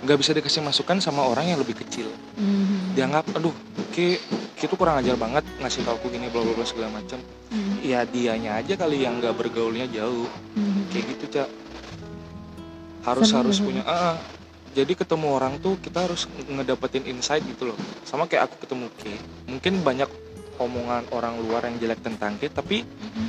nggak 0.00 0.16
bisa 0.16 0.32
dikasih 0.32 0.60
masukan 0.60 0.98
sama 0.98 1.24
orang 1.24 1.46
yang 1.46 1.58
lebih 1.58 1.78
kecil 1.78 2.08
Mhm. 2.36 2.92
dianggap 2.94 3.24
aduh 3.32 3.54
Ki 3.90 4.18
Ki 4.60 4.68
tuh 4.68 4.76
kurang 4.76 5.00
ajar 5.00 5.16
banget 5.16 5.40
ngasih 5.56 5.80
tau 5.80 5.96
aku 5.96 6.12
gini 6.12 6.28
bla 6.28 6.44
bla 6.44 6.52
bla 6.52 6.68
segala 6.68 7.00
macam 7.00 7.16
Mhm. 7.48 7.80
ya 7.80 8.04
dianya 8.04 8.60
aja 8.60 8.76
kali 8.76 9.00
yang 9.00 9.16
nggak 9.16 9.32
bergaulnya 9.32 9.88
jauh 9.88 10.28
Mhm. 10.52 10.92
kayak 10.92 11.04
gitu 11.16 11.24
cak 11.32 11.48
harus 13.00 13.24
Seneng 13.24 13.40
harus 13.40 13.56
punya 13.56 13.80
ah, 13.88 13.96
ah. 14.12 14.16
jadi 14.76 14.92
ketemu 14.92 15.26
orang 15.32 15.56
tuh 15.64 15.80
kita 15.80 16.04
harus 16.04 16.28
ngedapetin 16.28 17.08
insight 17.08 17.40
gitu 17.42 17.72
loh 17.72 17.78
sama 18.04 18.28
kayak 18.28 18.52
aku 18.52 18.68
ketemu 18.68 18.92
Ki 19.00 19.16
mungkin 19.48 19.80
banyak 19.80 20.10
omongan 20.60 21.08
orang 21.08 21.40
luar 21.40 21.64
yang 21.64 21.80
jelek 21.80 22.04
tentang 22.04 22.36
Ki 22.36 22.52
tapi 22.52 22.84
Mhm. 22.84 23.26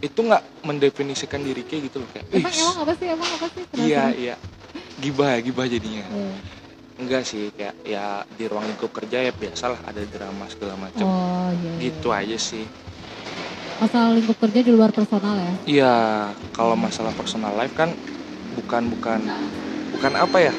itu 0.00 0.18
nggak 0.18 0.64
mendefinisikan 0.64 1.44
diri 1.44 1.68
Ki 1.68 1.84
gitu 1.84 2.00
loh 2.00 2.08
kayak 2.08 2.32
Emang 2.32 2.48
"Ih, 2.48 2.60
emang 2.64 2.76
apa 2.80 2.92
sih? 2.96 3.06
Emang 3.12 3.28
apa 3.28 3.46
sih? 3.52 3.64
Iya 3.76 4.04
iya 4.16 4.34
gibah 4.96 5.36
ya 5.36 5.38
gibah 5.44 5.68
jadinya 5.68 6.08
Iya. 6.08 6.32
Enggak 7.00 7.22
sih 7.24 7.48
kayak 7.56 7.74
ya 7.84 8.20
di 8.28 8.44
ruang 8.48 8.68
lingkup 8.68 8.92
kerja 8.92 9.24
ya 9.24 9.32
biasalah 9.32 9.80
ada 9.88 10.02
drama 10.04 10.44
segala 10.52 10.74
macam 10.76 11.06
Oh 11.08 11.48
iya. 11.56 11.70
iya. 11.78 11.82
gitu 11.88 12.08
aja 12.12 12.36
sih 12.36 12.64
Masalah 13.80 14.14
lingkup 14.14 14.38
kerja 14.38 14.62
di 14.62 14.70
luar 14.70 14.94
personal 14.94 15.34
ya. 15.42 15.52
Iya, 15.66 15.94
kalau 16.54 16.78
masalah 16.78 17.10
personal 17.10 17.50
life 17.58 17.74
kan 17.74 17.90
bukan 18.54 18.86
bukan 18.86 19.26
bukan 19.90 20.12
apa 20.14 20.38
ya? 20.38 20.54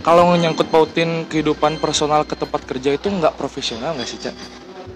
Kalau 0.00 0.32
nyangkut 0.32 0.72
pautin 0.72 1.28
kehidupan 1.28 1.76
personal 1.76 2.24
ke 2.24 2.32
tempat 2.32 2.64
kerja 2.64 2.96
itu 2.96 3.12
nggak 3.12 3.36
profesional 3.36 3.92
nggak 3.92 4.08
sih, 4.08 4.16
Cak? 4.24 4.32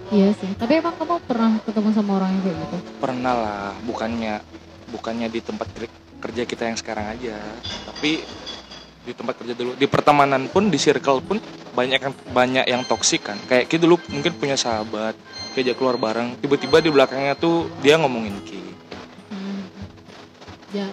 Iya 0.09 0.33
sih. 0.33 0.49
Tapi 0.57 0.81
emang 0.81 0.97
kamu 0.97 1.21
pernah 1.29 1.53
ketemu 1.61 1.89
sama 1.93 2.11
orang 2.17 2.33
yang 2.33 2.41
kayak 2.41 2.57
gitu? 2.57 2.77
Pernah 2.97 3.33
lah, 3.37 3.69
bukannya 3.85 4.33
bukannya 4.89 5.27
di 5.29 5.39
tempat 5.45 5.67
ker- 5.69 5.93
kerja 6.25 6.43
kita 6.49 6.63
yang 6.65 6.77
sekarang 6.81 7.13
aja, 7.13 7.37
tapi 7.85 8.25
di 9.05 9.13
tempat 9.13 9.37
kerja 9.37 9.53
dulu, 9.53 9.77
di 9.77 9.85
pertemanan 9.85 10.49
pun, 10.49 10.73
di 10.73 10.81
circle 10.81 11.21
pun 11.21 11.37
banyak 11.77 12.01
yang 12.01 12.13
banyak 12.33 12.65
yang 12.65 12.81
toksik 12.89 13.29
kan. 13.29 13.37
Kayak 13.45 13.69
kita 13.69 13.85
dulu 13.85 14.01
mungkin 14.09 14.33
punya 14.35 14.57
sahabat, 14.57 15.13
diajak 15.53 15.77
keluar 15.77 16.01
bareng, 16.01 16.41
tiba-tiba 16.41 16.81
di 16.81 16.89
belakangnya 16.89 17.37
tuh 17.37 17.69
dia 17.85 18.01
ngomongin 18.01 18.33
Ki. 18.41 18.59
Hmm. 19.29 19.63
Ya, 20.73 20.89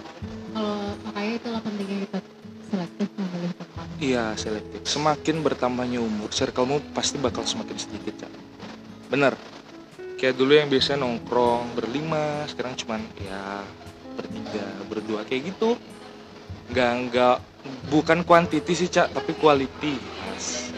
kalau 0.53 0.93
makanya 1.09 1.33
itulah 1.41 1.61
pentingnya 1.65 1.97
kita 2.05 2.19
selektif 2.69 3.07
memilih 3.17 3.51
teman. 3.57 3.85
Iya 3.97 4.25
selektif. 4.37 4.79
Semakin 4.85 5.35
bertambahnya 5.41 5.99
umur, 5.99 6.29
circlemu 6.29 6.79
pasti 6.93 7.17
bakal 7.17 7.43
semakin 7.49 7.77
sedikit, 7.81 8.23
Cak. 8.23 8.31
Bener. 9.09 9.33
Kayak 10.21 10.39
dulu 10.39 10.55
yang 10.55 10.71
biasanya 10.71 11.03
nongkrong 11.03 11.75
berlima, 11.75 12.47
sekarang 12.47 12.79
cuman 12.79 13.03
ya 13.19 13.59
bertiga, 14.15 14.65
berdua 14.87 15.19
kayak 15.27 15.51
gitu. 15.51 15.75
Nggak 16.73 16.91
nggak 17.07 17.35
bukan 17.93 18.19
quantity 18.25 18.73
sih, 18.73 18.89
Cak, 18.89 19.13
tapi 19.13 19.37
quality. 19.37 19.93
Asik. 20.33 20.73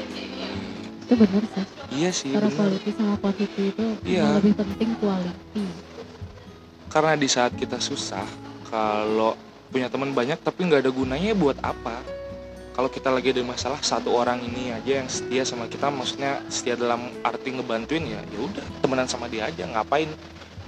Itu 1.08 1.14
benar 1.16 1.44
sih. 1.48 1.66
Iya 1.96 2.10
sih. 2.12 2.32
Karena 2.36 2.52
bener. 2.52 2.60
quality 2.60 2.90
sama 2.92 3.16
quantity 3.24 3.64
itu 3.72 3.86
Iya. 4.04 4.20
yang 4.28 4.36
lebih 4.44 4.54
penting 4.60 4.90
quality. 5.00 5.64
Karena 6.92 7.14
di 7.16 7.28
saat 7.32 7.52
kita 7.56 7.80
susah, 7.80 8.28
kalau 8.68 9.40
punya 9.72 9.88
teman 9.88 10.12
banyak 10.12 10.40
tapi 10.40 10.68
nggak 10.68 10.84
ada 10.84 10.92
gunanya 10.92 11.32
ya 11.32 11.38
buat 11.38 11.56
apa? 11.64 11.96
Kalau 12.76 12.92
kita 12.92 13.08
lagi 13.08 13.32
ada 13.32 13.40
masalah 13.40 13.80
satu 13.80 14.12
orang 14.12 14.44
ini 14.44 14.68
aja 14.76 15.00
yang 15.00 15.08
setia 15.08 15.48
sama 15.48 15.72
kita, 15.72 15.88
maksudnya 15.88 16.44
setia 16.52 16.76
dalam 16.76 17.08
arti 17.24 17.56
ngebantuin 17.56 18.04
ya, 18.04 18.20
ya 18.20 18.40
udah 18.44 18.66
temenan 18.84 19.08
sama 19.08 19.32
dia 19.32 19.48
aja. 19.48 19.64
Ngapain 19.64 20.12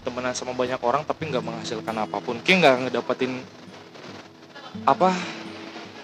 temenan 0.08 0.32
sama 0.32 0.56
banyak 0.56 0.80
orang 0.80 1.04
tapi 1.04 1.28
nggak 1.28 1.44
menghasilkan 1.44 1.96
apa 2.00 2.24
pun? 2.24 2.40
Kayak 2.48 2.58
nggak 2.64 2.76
ngedapetin 2.88 3.44
apa? 4.86 5.10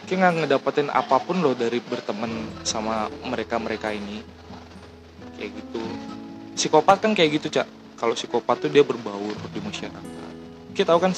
Kayak 0.03 0.19
nggak 0.19 0.33
ngedapetin 0.45 0.89
apa 0.91 1.15
pun 1.21 1.39
loh 1.39 1.55
dari 1.55 1.79
berteman 1.79 2.29
sama 2.65 3.07
mereka-mereka 3.23 3.91
ini. 3.93 4.19
Kayak 5.39 5.51
gitu. 5.59 5.81
Psikopat 6.53 7.01
kan 7.01 7.11
kayak 7.15 7.41
gitu 7.41 7.47
cak. 7.49 7.67
Kalau 7.97 8.13
psikopat 8.13 8.67
tuh 8.67 8.69
dia 8.69 8.83
berbaur 8.83 9.35
di 9.53 9.59
masyarakat. 9.63 10.03
Kita 10.73 10.91
tahu 10.91 10.99
kan 10.99 11.13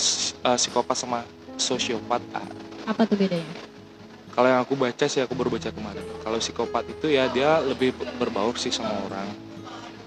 uh, 0.46 0.58
psikopat 0.58 0.96
sama 0.96 1.24
sosiopat. 1.56 2.22
Ah, 2.36 2.46
Apa 2.92 3.08
tuh 3.08 3.16
bedanya? 3.18 3.48
kalau 4.36 4.52
yang 4.52 4.68
aku 4.68 4.76
baca 4.76 5.08
sih 5.08 5.24
aku 5.24 5.32
baru 5.32 5.48
baca 5.48 5.72
kemarin. 5.72 6.04
Kalau 6.20 6.38
psikopat 6.44 6.84
itu 6.92 7.08
ya 7.08 7.32
dia 7.32 7.64
lebih 7.64 7.96
berbaur 8.20 8.60
sih 8.60 8.68
sama 8.68 8.92
orang. 9.08 9.32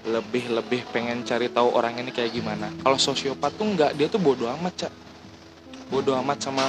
Lebih 0.05 0.53
lebih 0.53 0.85
pengen 0.93 1.25
cari 1.25 1.49
tahu 1.49 1.73
orang 1.73 1.97
ini 1.97 2.13
kayak 2.13 2.37
gimana. 2.37 2.69
Kalau 2.85 2.95
sosiopat 3.01 3.57
tuh 3.57 3.65
enggak, 3.73 3.91
dia 3.97 4.05
tuh 4.05 4.21
bodoh 4.21 4.45
amat, 4.53 4.85
Cak. 4.85 4.93
Bodoh 5.89 6.13
amat 6.21 6.45
sama 6.45 6.61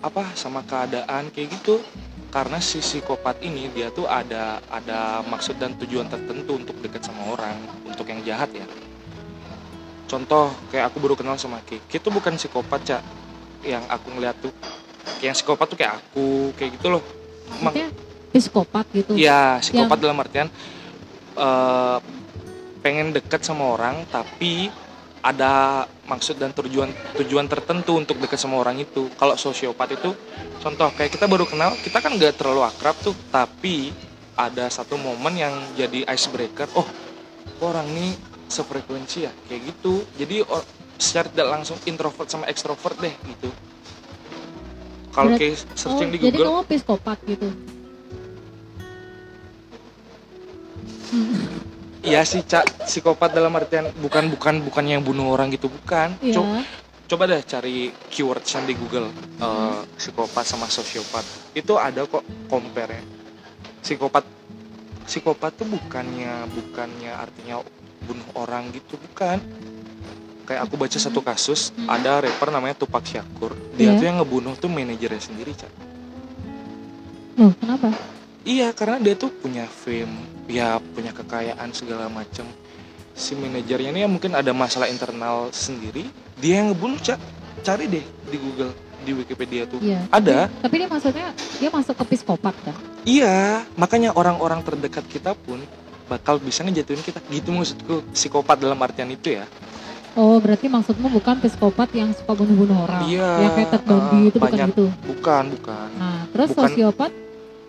apa? 0.00 0.24
Sama 0.34 0.60
keadaan 0.62 1.30
kayak 1.30 1.48
gitu. 1.60 1.80
Karena 2.26 2.60
si 2.60 2.82
psikopat 2.82 3.40
ini 3.40 3.72
dia 3.72 3.88
tuh 3.88 4.04
ada 4.04 4.60
ada 4.68 5.24
maksud 5.24 5.56
dan 5.56 5.72
tujuan 5.80 6.04
tertentu 6.04 6.58
untuk 6.58 6.76
dekat 6.84 7.00
sama 7.00 7.32
orang, 7.32 7.56
untuk 7.86 8.04
yang 8.04 8.20
jahat 8.20 8.50
ya. 8.52 8.66
Contoh 10.06 10.52
kayak 10.68 10.92
aku 10.92 11.00
baru 11.00 11.14
kenal 11.16 11.34
sama 11.34 11.62
Ki. 11.64 11.80
Ki 11.88 11.96
tuh 11.96 12.12
bukan 12.12 12.36
psikopat, 12.36 12.80
Cak. 12.84 13.02
Yang 13.64 13.84
aku 13.88 14.06
ngeliat 14.14 14.36
tuh 14.38 14.52
kayak 15.18 15.32
yang 15.32 15.36
psikopat 15.36 15.66
tuh 15.66 15.78
kayak 15.80 15.94
aku, 15.96 16.52
kayak 16.54 16.70
gitu 16.76 16.86
loh. 16.92 17.02
Emang- 17.58 17.72
Maksudnya 17.72 17.90
psikopat 18.36 18.84
gitu. 18.92 19.12
Iya, 19.16 19.58
psikopat 19.58 19.96
dalam 19.96 20.20
artian 20.20 20.48
eh, 21.36 21.98
pengen 22.80 23.10
dekat 23.10 23.42
sama 23.42 23.74
orang 23.74 24.04
tapi 24.06 24.68
ada 25.26 25.82
maksud 26.06 26.38
dan 26.38 26.54
tujuan 26.54 26.86
tujuan 27.18 27.50
tertentu 27.50 27.98
untuk 27.98 28.14
dekat 28.22 28.38
sama 28.38 28.62
orang 28.62 28.78
itu. 28.78 29.10
Kalau 29.18 29.34
sosiopat 29.34 29.98
itu 29.98 30.14
contoh 30.62 30.86
kayak 30.94 31.18
kita 31.18 31.26
baru 31.26 31.42
kenal, 31.42 31.74
kita 31.82 31.98
kan 31.98 32.14
nggak 32.14 32.38
terlalu 32.38 32.62
akrab 32.62 32.94
tuh, 33.02 33.18
tapi 33.34 33.90
ada 34.38 34.70
satu 34.70 34.94
momen 34.94 35.34
yang 35.34 35.54
jadi 35.74 36.06
icebreaker. 36.06 36.70
Oh, 36.78 36.86
orang 37.58 37.90
ini 37.90 38.14
sefrekuensi 38.46 39.26
ya, 39.26 39.32
kayak 39.50 39.74
gitu. 39.74 40.06
Jadi 40.14 40.46
or- 40.46 40.68
secara 40.96 41.26
tidak 41.28 41.48
langsung 41.58 41.76
introvert 41.84 42.30
sama 42.30 42.46
ekstrovert 42.46 42.96
deh 43.02 43.12
gitu. 43.26 43.50
Kalau 45.10 45.32
kayak 45.34 45.58
Oh, 45.58 45.74
searching 45.74 46.08
di 46.14 46.18
jadi 46.22 46.38
Google, 46.38 46.46
kamu 46.46 46.62
psikopat 46.70 47.18
gitu. 47.26 47.48
Iya 52.06 52.22
sih 52.22 52.46
cak 52.46 52.86
psikopat 52.86 53.34
dalam 53.34 53.50
artian 53.50 53.90
bukan 53.98 54.30
bukan 54.30 54.62
bukan 54.62 54.84
yang 54.86 55.02
bunuh 55.02 55.34
orang 55.34 55.50
gitu 55.50 55.66
bukan. 55.66 56.14
Iya. 56.22 56.38
Co- 56.38 56.62
coba 57.10 57.22
deh 57.26 57.42
cari 57.42 57.90
keywords 58.10 58.54
di 58.62 58.74
Google 58.74 59.10
eh, 59.38 59.80
psikopat 59.98 60.46
sama 60.46 60.66
sosiopat 60.66 61.22
itu 61.54 61.74
ada 61.74 62.06
kok 62.06 62.22
compare 62.46 63.02
Psikopat 63.82 64.22
psikopat 65.06 65.54
tuh 65.54 65.66
bukannya 65.66 66.46
bukannya 66.50 67.10
artinya 67.10 67.62
bunuh 68.06 68.28
orang 68.38 68.70
gitu 68.70 68.94
bukan. 69.10 69.42
Kayak 70.46 70.62
aku 70.62 70.78
baca 70.78 70.94
satu 70.94 71.26
kasus 71.26 71.74
Hmm. 71.74 71.90
ada 71.90 72.22
rapper 72.22 72.54
namanya 72.54 72.78
Tupac 72.78 73.02
Shakur 73.02 73.50
dia 73.74 73.90
Iya. 73.90 73.98
tuh 73.98 74.04
yang 74.06 74.16
ngebunuh 74.22 74.54
tuh 74.54 74.70
manajernya 74.70 75.18
sendiri 75.18 75.50
cak. 75.58 75.72
Loh, 77.36 77.50
kenapa? 77.58 77.90
Iya, 78.46 78.70
karena 78.70 79.02
dia 79.02 79.18
tuh 79.18 79.34
punya 79.34 79.66
fame, 79.66 80.22
ya 80.46 80.78
punya 80.94 81.10
kekayaan 81.10 81.66
segala 81.74 82.06
macam. 82.06 82.46
Si 83.10 83.34
manajernya 83.34 83.90
ini 83.90 84.06
ya 84.06 84.08
mungkin 84.08 84.38
ada 84.38 84.54
masalah 84.54 84.86
internal 84.86 85.50
sendiri, 85.50 86.06
dia 86.38 86.62
yang 86.62 86.70
ngebunuh, 86.70 86.94
Cak. 87.02 87.18
Cari 87.66 87.90
deh 87.90 88.06
di 88.30 88.38
Google, 88.38 88.70
di 89.02 89.10
Wikipedia 89.18 89.66
tuh. 89.66 89.82
Iya. 89.82 90.06
Ada. 90.14 90.46
Tapi 90.62 90.74
dia 90.78 90.86
maksudnya 90.86 91.34
dia 91.58 91.70
masuk 91.74 91.98
ke 91.98 92.04
psikopat 92.14 92.54
kan? 92.62 92.76
Iya, 93.02 93.66
makanya 93.74 94.14
orang-orang 94.14 94.62
terdekat 94.62 95.02
kita 95.10 95.34
pun 95.34 95.58
bakal 96.06 96.38
bisa 96.38 96.62
ngejatuhin 96.62 97.02
kita. 97.02 97.18
Gitu 97.26 97.50
maksudku, 97.50 98.06
psikopat 98.14 98.62
dalam 98.62 98.78
artian 98.78 99.10
itu 99.10 99.42
ya. 99.42 99.44
Oh, 100.14 100.38
berarti 100.38 100.70
maksudmu 100.70 101.10
bukan 101.10 101.42
psikopat 101.42 101.90
yang 101.98 102.14
suka 102.14 102.30
bunuh-bunuh 102.30 102.78
orang. 102.86 103.10
Iya, 103.10 103.30
Yang 103.42 103.52
kayak 103.58 103.68
Ted 103.74 103.82
Bundy 103.90 104.16
uh, 104.16 104.28
itu 104.30 104.38
bukan 104.38 104.48
banyak. 104.54 104.68
gitu. 104.70 104.84
Bukan, 105.10 105.44
bukan. 105.58 105.88
Nah, 105.98 106.20
terus 106.30 106.48
Bukan. 106.54 106.62
sosiopat? 106.70 107.10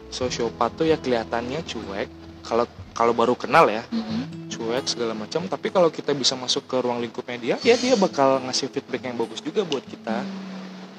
Sosiopat 0.10 0.74
tuh 0.74 0.86
ya 0.86 0.96
kelihatannya 0.96 1.62
cuek. 1.62 2.10
Kalau 2.42 2.64
kalau 2.92 3.12
baru 3.12 3.36
kenal 3.36 3.68
ya, 3.68 3.84
Mm-mm. 3.88 4.48
cuek 4.48 4.88
segala 4.88 5.14
macam 5.14 5.46
tapi 5.46 5.68
kalau 5.68 5.88
kita 5.88 6.12
bisa 6.12 6.34
masuk 6.34 6.66
ke 6.66 6.78
ruang 6.78 6.98
lingkupnya 6.98 7.38
dia 7.38 7.56
ya 7.62 7.76
dia 7.76 7.94
bakal 7.94 8.42
ngasih 8.42 8.68
feedback 8.68 9.04
yang 9.04 9.14
bagus 9.16 9.38
juga 9.40 9.62
buat 9.62 9.84
kita 9.84 10.18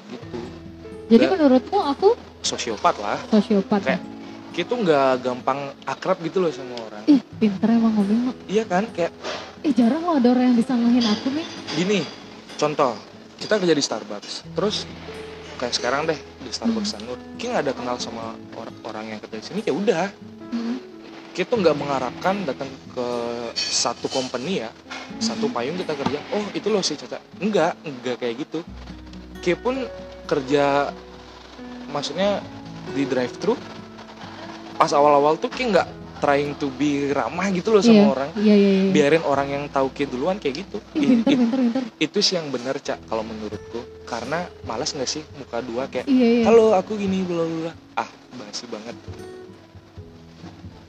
gitu 0.07 0.39
Jadi 1.09 1.25
Da- 1.25 1.31
menurutmu 1.33 1.79
aku 1.81 2.13
sosiopat 2.39 2.95
lah 2.97 3.17
sosiopat. 3.27 3.81
Kayak- 3.81 4.05
kita 4.49 4.71
nggak 4.71 5.11
gampang 5.21 5.59
akrab 5.83 6.17
gitu 6.21 6.39
loh 6.39 6.49
sama 6.49 6.77
orang 6.79 7.03
Ih, 7.05 7.19
pinter 7.35 7.67
emang 7.67 7.91
ngomong. 7.93 8.31
iya 8.45 8.63
kan 8.63 8.85
kayak 8.87 9.11
Ih, 9.61 9.73
jarang 9.73 9.99
loh 9.99 10.15
ada 10.15 10.29
orang 10.29 10.53
yang 10.53 10.57
bisa 10.57 10.71
ngelahin 10.71 11.03
aku 11.03 11.27
nih. 11.31 11.45
gini 11.75 11.99
contoh 12.55 12.93
kita 13.35 13.57
kerja 13.57 13.73
di 13.73 13.81
Starbucks 13.81 14.47
terus 14.53 14.85
kayak 15.57 15.73
sekarang 15.73 16.05
deh 16.05 16.19
di 16.49 16.53
Starbucks 16.57 16.97
Sanur 16.97 17.21
kita 17.37 17.53
nggak 17.53 17.63
ada 17.69 17.73
kenal 17.77 17.95
sama 18.01 18.33
orang 18.57 18.75
orang 18.81 19.05
yang 19.13 19.19
kerja 19.21 19.37
di 19.37 19.45
sini 19.45 19.59
ya 19.61 19.73
udah 19.77 20.09
Mm. 20.49 20.81
kita 21.37 21.53
nggak 21.53 21.77
mengharapkan 21.77 22.41
datang 22.41 22.65
ke 22.89 23.07
satu 23.53 24.09
company 24.09 24.65
ya 24.65 24.73
satu 25.21 25.45
Hmm. 25.45 25.53
payung 25.53 25.77
kita 25.77 25.93
kerja 25.93 26.17
oh 26.33 26.41
itu 26.57 26.73
loh 26.73 26.81
sih 26.81 26.97
caca 26.97 27.21
enggak 27.37 27.77
enggak 27.85 28.17
kayak 28.17 28.41
gitu 28.49 28.65
Kayak 29.45 29.61
pun 29.61 29.75
kerja 30.25 30.89
maksudnya 31.93 32.41
di 32.97 33.05
drive 33.05 33.37
thru 33.37 33.53
pas 34.73 34.89
awal-awal 34.89 35.37
tuh 35.37 35.53
kayak 35.53 35.69
nggak 35.69 35.87
trying 36.19 36.53
to 36.53 36.67
be 36.69 36.89
ramah 37.09 37.47
gitu 37.49 37.69
loh 37.69 37.79
sama 37.79 37.95
Iya, 37.97 38.07
orang 38.07 38.29
Iya 38.35 38.53
iya 38.53 38.71
iya. 38.77 38.91
biarin 38.91 39.23
orang 39.23 39.47
yang 39.49 39.63
tahu 39.65 39.87
kayak 39.89 40.09
duluan 40.09 40.35
kayak 40.35 40.55
gitu 40.59 40.77
Ih, 40.93 40.99
I- 40.99 41.07
pinter 41.17 41.31
i- 41.31 41.37
pinter 41.37 41.59
pinter. 41.59 41.83
itu 41.97 42.17
sih 42.19 42.35
yang 42.35 42.47
bener 42.47 42.75
cak 42.77 42.99
kalau 43.05 43.21
menurutku 43.21 43.79
karena 44.03 44.37
malas 44.63 44.91
nggak 44.91 45.07
sih 45.07 45.23
muka 45.33 45.59
dua 45.61 45.85
kayak 45.85 46.05
Iya 46.05 46.27
iya. 46.33 46.43
halo 46.45 46.71
aku 46.73 46.95
gini 46.95 47.21
bla 47.21 47.41
bla 47.41 47.57
bla." 47.61 47.73
ah 47.97 48.09
basi 48.35 48.63
banget 48.65 48.95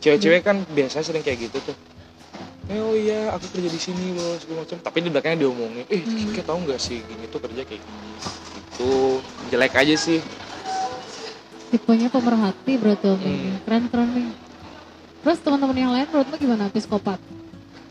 cewek-cewek 0.01 0.41
kan 0.41 0.57
biasanya 0.67 1.05
sering 1.05 1.21
kayak 1.21 1.39
gitu 1.43 1.59
tuh 1.63 1.77
eh, 2.67 2.79
oh 2.79 2.95
iya 2.95 3.31
aku 3.31 3.51
kerja 3.51 3.69
di 3.69 3.79
sini 3.79 4.15
loh 4.15 4.35
segala 4.37 4.63
macam 4.63 4.79
tapi 4.79 4.99
di 4.99 5.09
belakangnya 5.09 5.39
diomongin 5.41 5.85
eh 5.87 6.01
Hmm. 6.01 6.17
Kike 6.27 6.43
tahu 6.43 6.59
nggak 6.65 6.79
sih 6.79 6.99
gini 7.01 7.25
tuh 7.27 7.39
kerja 7.39 7.63
kayak 7.63 7.79
gini 7.79 8.09
itu 8.71 8.91
jelek 9.49 9.75
aja 9.75 9.95
sih 9.95 10.21
Tipenya 11.71 12.09
pemerhati 12.09 12.73
berarti 12.75 13.07
Om 13.07 13.19
Hmm. 13.21 13.55
Keren 13.63 13.85
keren 13.87 14.09
nih. 14.11 14.27
Terus 15.21 15.39
teman-teman 15.41 15.77
yang 15.77 15.93
lain 15.93 16.07
menurutmu 16.09 16.37
gimana? 16.37 16.65
Psikopat, 16.69 17.21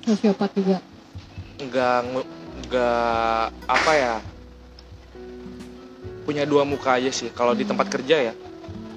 sosiopat 0.04 0.50
juga. 0.54 0.78
nggak 1.60 1.98
nge- 2.08 2.32
nggak 2.66 3.44
apa 3.68 3.92
ya 3.94 4.16
punya 6.24 6.48
dua 6.48 6.64
muka 6.64 6.96
aja 6.96 7.12
sih 7.12 7.28
kalau 7.30 7.52
di 7.52 7.68
tempat 7.68 7.92
kerja 7.92 8.32
ya 8.32 8.34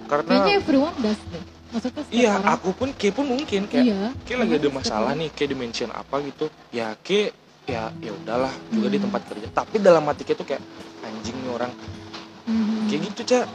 karena 0.07 0.31
Kayaknya 0.31 0.55
everyone 0.63 0.95
does 1.03 1.19
deh. 1.27 1.43
Maksudnya 1.75 2.03
iya 2.15 2.39
orang. 2.39 2.55
aku 2.55 2.71
pun 2.71 2.89
kayak 2.95 3.15
pun 3.17 3.27
mungkin 3.27 3.67
kayak 3.67 3.83
iya. 3.83 4.15
kayak 4.23 4.39
lagi 4.47 4.53
ada 4.55 4.63
Setiap 4.63 4.79
masalah 4.79 5.13
nih 5.19 5.29
kayak 5.35 5.51
dimension 5.51 5.91
apa 5.91 6.15
gitu 6.23 6.47
ya 6.71 6.95
kayak 7.03 7.35
ya 7.67 7.91
ya 7.99 8.13
udahlah 8.15 8.53
juga 8.71 8.87
di 8.87 8.99
Hmm. 9.01 9.07
tempat 9.11 9.23
kerja 9.27 9.47
tapi 9.51 9.77
dalam 9.81 10.05
hati 10.07 10.23
kayak 10.23 10.39
tuh 10.39 10.47
kayak 10.47 10.63
anjing 11.03 11.35
nih 11.35 11.51
orang 11.51 11.73
Mhm. 12.47 12.79
kayak 12.87 13.01
gitu 13.11 13.21
cak 13.27 13.47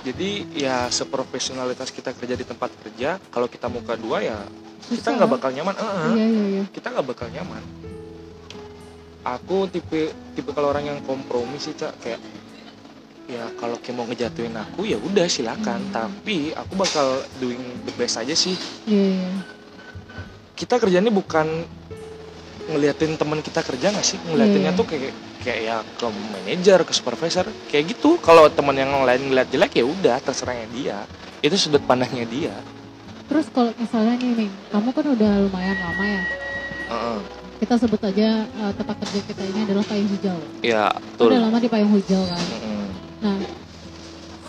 jadi 0.00 0.30
ya 0.50 0.76
seprofesionalitas 0.88 1.88
kita 1.88 2.10
kerja 2.10 2.32
di 2.32 2.42
tempat 2.42 2.72
kerja 2.78 3.20
kalau 3.28 3.46
kita 3.46 3.66
muka 3.66 3.94
dua 3.94 4.20
ya 4.20 4.38
kita 4.82 4.96
Susah. 5.02 5.12
nggak 5.14 5.30
bakal 5.30 5.50
nyaman 5.50 5.74
Eh, 5.74 5.82
eh, 5.82 5.92
Iya 6.08 6.26
iya 6.26 6.44
iya. 6.50 6.62
kita 6.68 6.86
nggak 6.90 7.06
bakal 7.06 7.28
nyaman 7.28 7.62
aku 9.22 9.68
tipe 9.68 10.00
tipe 10.32 10.50
kalau 10.50 10.68
orang 10.68 10.84
yang 10.86 10.98
kompromi 11.02 11.56
sih 11.56 11.72
cak 11.72 11.92
kayak 12.00 12.20
ya 13.28 13.44
kalau 13.54 13.76
kayak 13.76 13.94
mau 13.94 14.06
ngejatuhin 14.06 14.50
aku 14.52 14.84
ya 14.84 14.96
udah 14.98 15.28
silakan 15.28 15.78
Hmm. 15.82 15.92
tapi 15.92 16.50
aku 16.50 16.72
bakal 16.74 17.06
doing 17.36 17.60
the 17.84 17.92
best 17.94 18.16
aja 18.16 18.32
sih 18.32 18.56
Iya 18.84 19.04
iya. 19.14 19.32
kita 20.56 20.76
kerjanya 20.76 21.08
bukan 21.08 21.46
ngeliatin 22.70 23.14
teman 23.14 23.40
kita 23.40 23.60
kerja 23.60 23.90
nggak 23.90 24.06
sih 24.06 24.18
ngeliatinnya 24.24 24.72
Iya. 24.72 24.78
tuh 24.78 24.86
kayak 24.86 25.12
kayak 25.40 25.60
ya 25.60 25.76
ke 25.82 26.06
manajer 26.06 26.78
ke 26.82 26.92
supervisor 26.92 27.44
kayak 27.66 27.84
gitu 27.90 28.16
kalau 28.18 28.46
teman 28.46 28.74
yang 28.74 28.92
lain 29.02 29.26
ngeliat 29.26 29.48
jelek 29.48 29.74
ya 29.74 29.84
udah 29.84 30.16
terserahnya 30.20 30.66
dia 30.70 30.98
itu 31.40 31.56
sudut 31.56 31.82
pandangnya 31.82 32.24
dia 32.24 32.54
Terus 33.30 33.46
kalau 33.54 33.70
misalnya 33.78 34.18
nih, 34.18 34.42
nih, 34.42 34.50
kamu 34.74 34.90
kan 34.90 35.06
udah 35.06 35.32
lumayan 35.46 35.78
lama 35.78 36.02
ya. 36.02 36.22
Heeh. 36.90 37.18
Kita 37.62 37.78
sebut 37.78 38.02
aja 38.02 38.42
eh, 38.42 38.72
tempat 38.74 38.98
kerja 38.98 39.20
kita 39.22 39.42
ini 39.46 39.58
adalah 39.62 39.86
payung 39.86 40.10
hijau. 40.10 40.38
ya 40.66 40.90
Udah 40.90 41.30
betul 41.30 41.38
lama 41.38 41.58
di 41.62 41.68
payung 41.70 41.94
hijau 41.94 42.26
kan. 42.26 42.42
Heeh. 42.42 42.86
Nah, 43.22 43.38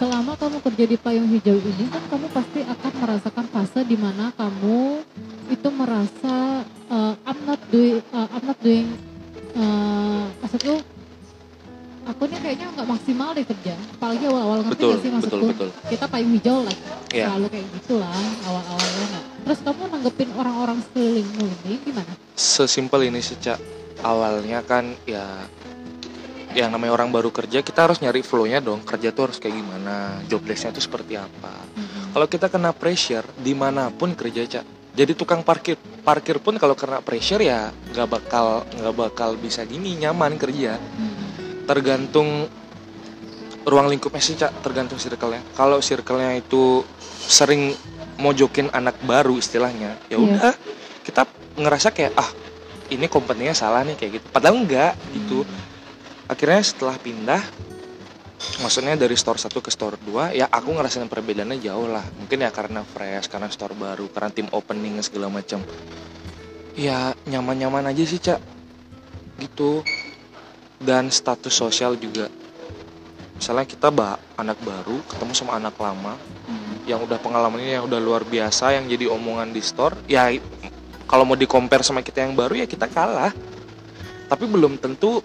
selama 0.02 0.34
kamu 0.34 0.58
kerja 0.66 0.86
di 0.90 0.98
payung 0.98 1.30
hijau 1.30 1.62
ini 1.62 1.86
kan 1.94 2.02
kamu 2.10 2.26
pasti 2.34 2.60
akan 2.66 2.92
merasakan 2.98 3.46
fase 3.54 3.80
di 3.86 3.98
mana 4.02 4.34
kamu 4.34 5.06
itu 5.52 5.68
merasa 5.70 6.64
uh, 6.88 7.14
I'm 7.28 7.40
not 7.44 7.60
doing 7.68 8.00
uh, 8.10 8.28
I'm 8.32 8.46
not 8.48 8.60
doing 8.60 8.88
uh, 9.54 10.26
maksudku 10.40 10.80
aku 12.02 12.22
nih 12.26 12.40
kayaknya 12.40 12.66
nggak 12.74 12.88
maksimal 12.90 13.30
deh 13.32 13.46
kerja. 13.46 13.76
Apalagi 13.94 14.24
awal-awal 14.26 14.58
ngerti 14.66 14.74
betul 14.74 14.90
nggak 14.90 15.02
sih 15.04 15.10
maksudku? 15.12 15.38
betul 15.46 15.70
betul. 15.70 15.70
Kita 15.88 16.06
payung 16.08 16.32
hijau 16.34 16.58
lah 16.64 16.76
Iya. 17.12 17.26
selalu 17.28 17.46
kayak 17.52 17.68
gitulah 17.76 18.16
awal-awalnya 18.48 19.06
nggak 19.06 19.26
terus 19.42 19.60
kamu 19.62 19.82
nanggepin 19.90 20.30
orang-orang 20.34 20.78
sekelilingmu 20.82 21.44
ini 21.44 21.74
gimana? 21.84 22.12
Sesimpel 22.34 23.02
ini 23.06 23.20
sih 23.20 23.36
Cak. 23.36 23.60
awalnya 24.02 24.66
kan 24.66 24.98
ya 25.06 25.46
yang 26.52 26.68
namanya 26.68 26.98
orang 26.98 27.14
baru 27.14 27.30
kerja 27.30 27.62
kita 27.62 27.86
harus 27.86 28.02
nyari 28.02 28.24
flow-nya 28.24 28.60
dong. 28.60 28.82
Kerja 28.82 29.14
tuh 29.14 29.30
harus 29.30 29.38
kayak 29.38 29.56
gimana? 29.56 30.20
Job 30.26 30.42
desk-nya 30.42 30.72
tuh 30.72 30.84
seperti 30.84 31.16
apa? 31.16 31.54
Mhm. 31.76 32.12
kalau 32.12 32.28
kita 32.28 32.48
kena 32.48 32.72
pressure 32.72 33.24
di 33.40 33.54
mana 33.54 33.88
pun 33.88 34.12
kerja 34.12 34.44
cak 34.44 34.66
jadi 34.92 35.16
tukang 35.16 35.42
parkir 35.42 35.80
parkir 36.04 36.38
pun 36.38 36.60
kalau 36.60 36.76
kena 36.76 37.00
pressure 37.00 37.40
ya 37.40 37.72
nggak 37.92 38.08
bakal 38.08 38.68
nggak 38.68 38.96
bakal 38.96 39.30
bisa 39.40 39.64
gini 39.64 39.96
nyaman 39.96 40.36
kerja. 40.36 40.76
Mhm. 40.78 41.20
tergantung 41.62 42.50
ruang 43.64 43.88
lingkupnya 43.88 44.20
sih 44.20 44.36
cak 44.36 44.60
tergantung 44.60 44.98
circle-nya. 44.98 45.40
Kalau 45.54 45.80
circle-nya 45.80 46.36
itu 46.36 46.84
sering 47.08 47.72
mojokin 48.18 48.68
anak 48.74 48.98
baru 49.06 49.38
istilahnya 49.38 49.96
Iya. 50.10 50.12
ya 50.12 50.18
udah 50.18 50.54
kita 51.06 51.22
ngerasa 51.56 51.94
kayak 51.94 52.12
ah 52.18 52.28
ini 52.92 53.08
kompetinya 53.08 53.56
salah 53.56 53.86
nih 53.88 53.96
kayak 53.96 54.12
gitu. 54.20 54.26
Padahal 54.34 54.60
enggak 54.60 54.94
gitu. 55.14 55.46
Akhirnya 56.28 56.60
setelah 56.60 56.98
pindah 56.98 57.40
maksudnya 58.62 58.98
dari 58.98 59.14
store 59.14 59.38
1 59.38 59.50
ke 59.62 59.70
store 59.70 59.98
2 60.02 60.38
ya 60.38 60.50
aku 60.50 60.74
ngerasain 60.74 61.08
perbedaannya 61.08 61.62
jauh 61.62 61.88
lah. 61.90 62.04
Mungkin 62.18 62.42
ya 62.42 62.50
karena 62.50 62.82
fresh 62.82 63.30
karena 63.30 63.48
store 63.54 63.78
baru 63.78 64.10
karena 64.10 64.30
tim 64.34 64.48
opening 64.52 64.98
segala 65.06 65.30
macam. 65.30 65.62
Ya 66.74 67.14
nyaman-nyaman 67.28 67.86
aja 67.90 68.04
sih 68.04 68.20
cak. 68.20 68.40
Gitu. 69.38 69.86
Dan 70.82 71.14
status 71.14 71.54
sosial 71.54 71.98
juga. 71.98 72.30
Misalnya 73.38 73.66
kita 73.66 73.90
bah 73.90 74.18
anak 74.38 74.58
baru 74.62 75.02
ketemu 75.10 75.34
sama 75.34 75.58
anak 75.58 75.74
lama 75.82 76.14
Mhm. 76.46 76.90
yang 76.90 77.02
udah 77.06 77.18
pengalamannya 77.22 77.78
yang 77.82 77.86
udah 77.86 78.02
luar 78.02 78.22
biasa 78.26 78.78
yang 78.78 78.86
jadi 78.90 79.10
omongan 79.10 79.54
di 79.54 79.62
store 79.62 79.98
ya 80.10 80.30
kalau 81.06 81.26
mau 81.26 81.38
di 81.38 81.46
compare 81.50 81.82
sama 81.86 82.02
kita 82.02 82.26
yang 82.26 82.34
baru 82.34 82.64
ya 82.64 82.66
kita 82.70 82.86
kalah. 82.90 83.34
Tapi 84.32 84.46
belum 84.48 84.80
tentu 84.80 85.20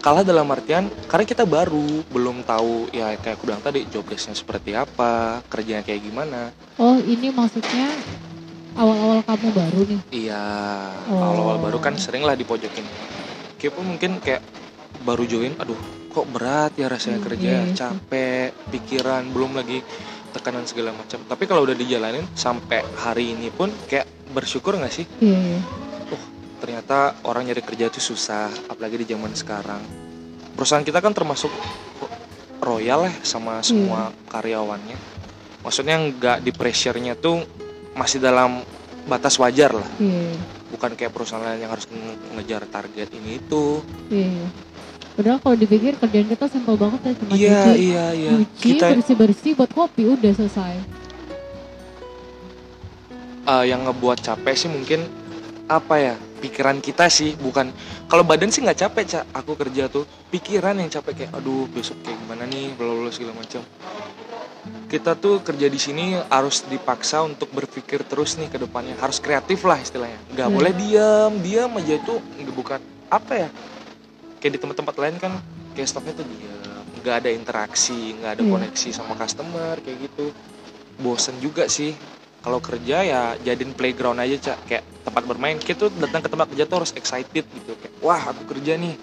kalah 0.00 0.24
dalam 0.24 0.48
artian 0.48 0.88
karena 1.04 1.24
kita 1.28 1.44
baru 1.44 2.00
belum 2.08 2.40
tahu 2.42 2.88
ya 2.90 3.12
kayak 3.20 3.36
aku 3.36 3.44
bilang 3.44 3.60
tadi 3.60 3.84
job 3.92 4.08
desk-nya 4.08 4.32
seperti 4.32 4.72
apa 4.72 5.44
kerjanya 5.52 5.84
kayak 5.84 6.00
gimana. 6.00 6.48
Oh 6.80 6.96
ini 6.96 7.28
maksudnya 7.28 7.84
awal-awal 8.80 9.20
kamu 9.28 9.48
baru 9.52 9.80
nih? 9.84 10.00
Iya 10.24 10.44
Oh. 11.12 11.20
awal-awal 11.20 11.56
baru 11.60 11.78
kan 11.84 12.00
sering 12.00 12.24
lah 12.24 12.32
dipojokin. 12.32 12.88
Kayak 13.60 13.72
pun 13.76 13.84
mungkin 13.84 14.10
kayak 14.24 14.40
baru 15.04 15.28
join 15.28 15.52
aduh 15.60 15.76
kok 16.10 16.26
berat 16.32 16.72
ya 16.80 16.88
rasanya 16.88 17.20
Hmm, 17.20 17.26
kerja 17.28 17.52
iya, 17.52 17.60
iya. 17.68 17.76
capek 17.76 18.56
pikiran 18.72 19.28
belum 19.30 19.52
lagi 19.52 19.84
tekanan 20.32 20.64
segala 20.64 20.96
macam. 20.96 21.20
Tapi 21.28 21.44
kalau 21.44 21.68
udah 21.68 21.76
dijalanin 21.76 22.24
sampai 22.32 22.80
hari 22.96 23.36
ini 23.36 23.52
pun 23.52 23.68
kayak 23.84 24.08
bersyukur 24.32 24.80
nggak 24.80 24.94
sih? 24.96 25.04
Iya 25.20 25.36
iya 25.36 25.60
ternyata 26.60 27.16
orang 27.24 27.48
nyari 27.48 27.64
kerja 27.64 27.88
itu 27.88 27.98
susah 27.98 28.52
apalagi 28.68 29.00
di 29.00 29.06
zaman 29.08 29.32
sekarang. 29.32 29.80
Perusahaan 30.54 30.84
kita 30.84 31.00
kan 31.00 31.16
termasuk 31.16 31.48
royal 32.60 33.08
ya 33.08 33.14
sama 33.24 33.64
semua 33.64 34.12
karyawannya. 34.28 34.96
Maksudnya 35.64 35.96
nggak 35.96 36.38
di 36.44 36.52
pressure-nya 36.52 37.16
tuh 37.16 37.40
masih 37.96 38.20
dalam 38.20 38.60
batas 39.08 39.40
wajar 39.40 39.72
lah. 39.72 39.88
Iya 39.96 40.60
bukan 40.70 40.94
kayak 40.94 41.12
perusahaan 41.12 41.42
lain 41.42 41.66
yang 41.66 41.72
harus 41.74 41.84
nge- 41.90 42.20
ngejar 42.38 42.62
target 42.70 43.08
ini 43.12 43.42
itu. 43.42 43.82
Iya. 44.08 44.30
Iya. 44.30 44.46
Padahal 45.10 45.38
kalau 45.42 45.56
dipikir 45.58 45.92
kerjaan 45.98 46.28
kita 46.30 46.46
simpel 46.48 46.78
banget 46.78 47.00
ya 47.02 47.12
cuma 47.18 47.32
iya 47.36 47.50
nyuci, 47.66 47.74
iya 47.76 48.06
iya. 48.14 48.30
nyuci 48.38 48.68
kita 48.78 48.86
bersih 48.94 49.16
bersih 49.18 49.52
buat 49.58 49.70
kopi 49.74 50.02
udah 50.06 50.32
selesai. 50.32 50.74
eh, 53.40 53.64
yang 53.66 53.82
ngebuat 53.84 54.22
capek 54.22 54.54
sih 54.54 54.70
mungkin 54.70 55.02
apa 55.66 55.94
ya 55.98 56.14
pikiran 56.40 56.80
kita 56.80 57.06
sih 57.06 57.36
bukan. 57.36 57.68
Kalau 58.08 58.24
badan 58.24 58.48
sih 58.48 58.64
nggak 58.64 58.80
capek 58.80 59.04
cak 59.06 59.24
aku 59.30 59.52
kerja 59.54 59.86
tuh 59.86 60.02
pikiran 60.28 60.74
yang 60.74 60.88
capek 60.88 61.24
kayak 61.24 61.32
aduh 61.36 61.68
besok 61.68 62.00
kayak 62.00 62.16
gimana 62.18 62.44
nih 62.44 62.72
bla 62.74 62.90
bla 62.90 63.10
segala 63.12 63.36
macam. 63.36 63.60
Kita 64.90 65.14
tuh 65.14 65.38
kerja 65.40 65.70
di 65.70 65.78
sini 65.78 66.18
harus 66.18 66.66
dipaksa 66.66 67.22
untuk 67.22 67.54
berpikir 67.54 68.02
terus 68.02 68.34
nih 68.34 68.50
ke 68.50 68.58
depannya. 68.58 68.98
Harus 68.98 69.22
kreatif 69.22 69.62
lah 69.62 69.78
istilahnya. 69.78 70.18
Nggak 70.34 70.48
Hmm. 70.50 70.56
boleh 70.58 70.72
diam. 70.74 71.32
Diam 71.38 71.70
aja 71.78 71.94
itu 71.94 72.14
nggak 72.18 72.54
bukan 72.56 72.80
apa 73.06 73.32
ya? 73.36 73.48
Kayak 74.42 74.52
di 74.56 74.58
tempat-tempat 74.58 74.94
lain 74.98 75.16
kan 75.16 75.32
kayak 75.72 75.86
stoknya 75.86 76.12
tuh 76.18 76.26
diam. 76.26 76.82
Nggak 77.00 77.14
ada 77.22 77.30
interaksi 77.30 78.18
nggak 78.18 78.30
ada 78.34 78.42
Iya. 78.42 78.50
koneksi 78.50 78.88
sama 78.90 79.14
customer 79.14 79.78
kayak 79.78 80.10
gitu. 80.10 80.26
Bosen 80.98 81.38
juga 81.38 81.64
sih 81.64 81.94
kalau 82.40 82.58
kerja 82.60 82.96
ya 83.04 83.22
jadiin 83.44 83.76
playground 83.76 84.16
aja 84.20 84.36
cak 84.52 84.58
kayak 84.68 84.84
tempat 85.04 85.22
bermain. 85.28 85.56
Kita 85.60 85.88
tuh 85.88 85.92
datang 86.00 86.24
ke 86.24 86.28
tempat 86.32 86.46
kerja 86.52 86.64
tuh 86.64 86.76
harus 86.84 86.92
excited 86.96 87.44
gitu. 87.44 87.72
Kayak 87.76 87.94
wah 88.00 88.22
aku 88.32 88.48
kerja 88.56 88.80
nih. 88.80 88.96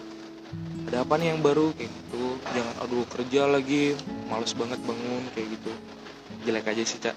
Ada 0.89 1.03
apa 1.05 1.13
nih 1.21 1.35
yang 1.35 1.41
baru? 1.45 1.69
Kayak 1.77 1.91
gitu. 1.93 2.23
Jangan 2.55 2.75
aduh 2.81 3.05
kerja 3.11 3.41
lagi. 3.45 3.83
Males 4.29 4.53
banget 4.57 4.79
bangun. 4.81 5.23
Kayak 5.37 5.47
gitu. 5.53 5.71
Jelek 6.45 6.65
aja 6.65 6.83
sih 6.83 6.99
cak 7.01 7.15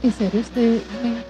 Ih 0.00 0.12
serius 0.14 0.48
deh, 0.54 0.80
Neng. 1.02 1.20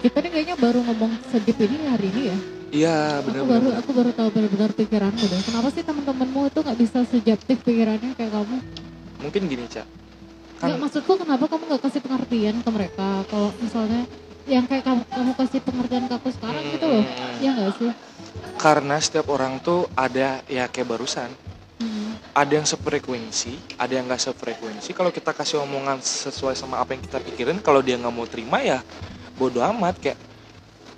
Kita 0.00 0.22
nih 0.22 0.30
kayaknya 0.30 0.56
baru 0.56 0.78
ngomong 0.86 1.12
sedip 1.28 1.58
ini 1.58 1.76
hari 1.90 2.06
ini 2.14 2.22
ya. 2.30 2.38
iya 2.68 2.96
Aku 3.18 3.32
bener 3.32 3.42
baru 3.48 3.68
aku 3.80 3.90
baru 3.96 4.10
tahu 4.12 4.28
benar-benar 4.30 4.70
pikiranmu 4.76 5.24
deh. 5.24 5.40
Kenapa 5.42 5.68
sih 5.72 5.82
teman-temanmu 5.82 6.40
itu 6.46 6.58
nggak 6.62 6.78
bisa 6.78 6.98
sejeptif 7.08 7.56
pikirannya 7.64 8.12
kayak 8.14 8.32
kamu? 8.32 8.56
mungkin 9.18 9.50
gini 9.50 9.66
cak 9.66 9.97
Nggak 10.58 10.74
kan 10.74 10.82
maksudku 10.82 11.12
kenapa 11.14 11.44
kamu 11.46 11.62
nggak 11.70 11.82
kasih 11.86 12.00
pengertian 12.02 12.56
ke 12.66 12.70
mereka 12.74 13.08
kalau 13.30 13.54
misalnya 13.62 14.02
yang 14.48 14.64
kayak 14.64 14.80
kamu, 14.82 15.02
kamu 15.12 15.32
kasih 15.38 15.60
pengertian 15.62 16.04
ke 16.08 16.14
aku 16.18 16.28
sekarang 16.34 16.64
gitu 16.72 16.86
loh. 16.88 17.04
Ya 17.38 17.50
nggak 17.54 17.72
sih? 17.78 17.92
karena 18.58 18.98
setiap 18.98 19.30
orang 19.30 19.62
tuh 19.62 19.86
ada 19.94 20.42
ya 20.50 20.66
kayak 20.66 20.98
barusan 20.98 21.30
Hmm. 21.78 22.18
ada 22.34 22.58
yang 22.58 22.66
sefrekuensi, 22.66 23.54
ada 23.78 23.94
yang 23.94 24.10
nggak 24.10 24.18
sefrekuensi. 24.18 24.90
Kalau 24.90 25.14
kita 25.14 25.30
kasih 25.30 25.62
omongan 25.62 26.02
sesuai 26.02 26.58
sama 26.58 26.82
apa 26.82 26.98
yang 26.98 27.06
kita 27.06 27.22
pikirin, 27.22 27.62
kalau 27.62 27.86
dia 27.86 27.94
nggak 27.94 28.10
mau 28.10 28.26
terima 28.26 28.58
ya 28.58 28.82
bodoh 29.38 29.62
amat 29.62 29.94
kayak 30.02 30.18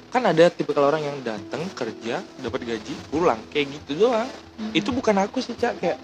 kan 0.08 0.24
ada 0.24 0.48
tipe 0.48 0.72
kalau 0.72 0.88
orang 0.88 1.04
yang 1.04 1.20
datang 1.20 1.68
kerja 1.76 2.24
dapat 2.40 2.64
gaji 2.64 2.96
pulang 3.12 3.36
kayak 3.52 3.76
gitu 3.76 4.08
doang. 4.08 4.24
Hmm. 4.56 4.72
Itu 4.72 4.88
bukan 4.96 5.20
aku 5.20 5.44
sih 5.44 5.52
cak 5.52 5.84
kayak 5.84 6.00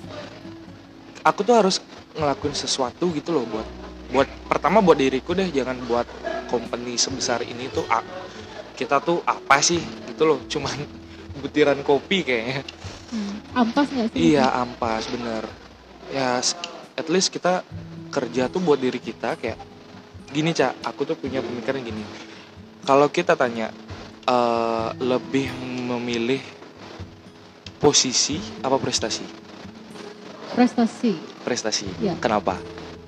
aku 1.25 1.41
tuh 1.41 1.57
harus 1.57 1.81
ngelakuin 2.17 2.57
sesuatu 2.57 3.13
gitu 3.13 3.37
loh 3.37 3.45
buat 3.47 3.69
buat 4.11 4.29
pertama 4.49 4.81
buat 4.81 4.97
diriku 4.97 5.37
deh 5.37 5.49
jangan 5.53 5.77
buat 5.85 6.09
company 6.49 6.97
sebesar 6.97 7.45
ini 7.45 7.69
tuh 7.71 7.85
kita 8.77 9.01
tuh 9.05 9.21
apa 9.27 9.61
sih 9.61 9.81
gitu 10.13 10.25
loh 10.25 10.39
cuman 10.49 10.77
butiran 11.43 11.81
kopi 11.85 12.25
kayaknya 12.25 12.65
Hmm. 13.07 13.39
Ampas 13.55 13.87
nggak 13.95 14.11
sih? 14.11 14.35
Iya 14.35 14.51
ampas 14.51 15.07
bener 15.07 15.47
ya 16.11 16.43
at 16.99 17.07
least 17.07 17.31
kita 17.31 17.63
kerja 18.11 18.51
tuh 18.51 18.59
buat 18.59 18.83
diri 18.83 18.99
kita 18.99 19.39
kayak 19.39 19.55
gini 20.35 20.51
cak 20.51 20.83
aku 20.83 21.07
tuh 21.07 21.15
punya 21.15 21.39
pemikiran 21.39 21.87
gini 21.87 22.03
kalau 22.83 23.07
kita 23.07 23.39
tanya 23.39 23.71
eh, 24.27 24.89
lebih 24.99 25.55
memilih 25.87 26.43
posisi 27.79 28.43
apa 28.67 28.75
prestasi 28.83 29.23
Prestasi. 30.57 31.36
Prestasi 31.47 31.87
Iya. 31.97 32.19
kenapa 32.19 32.59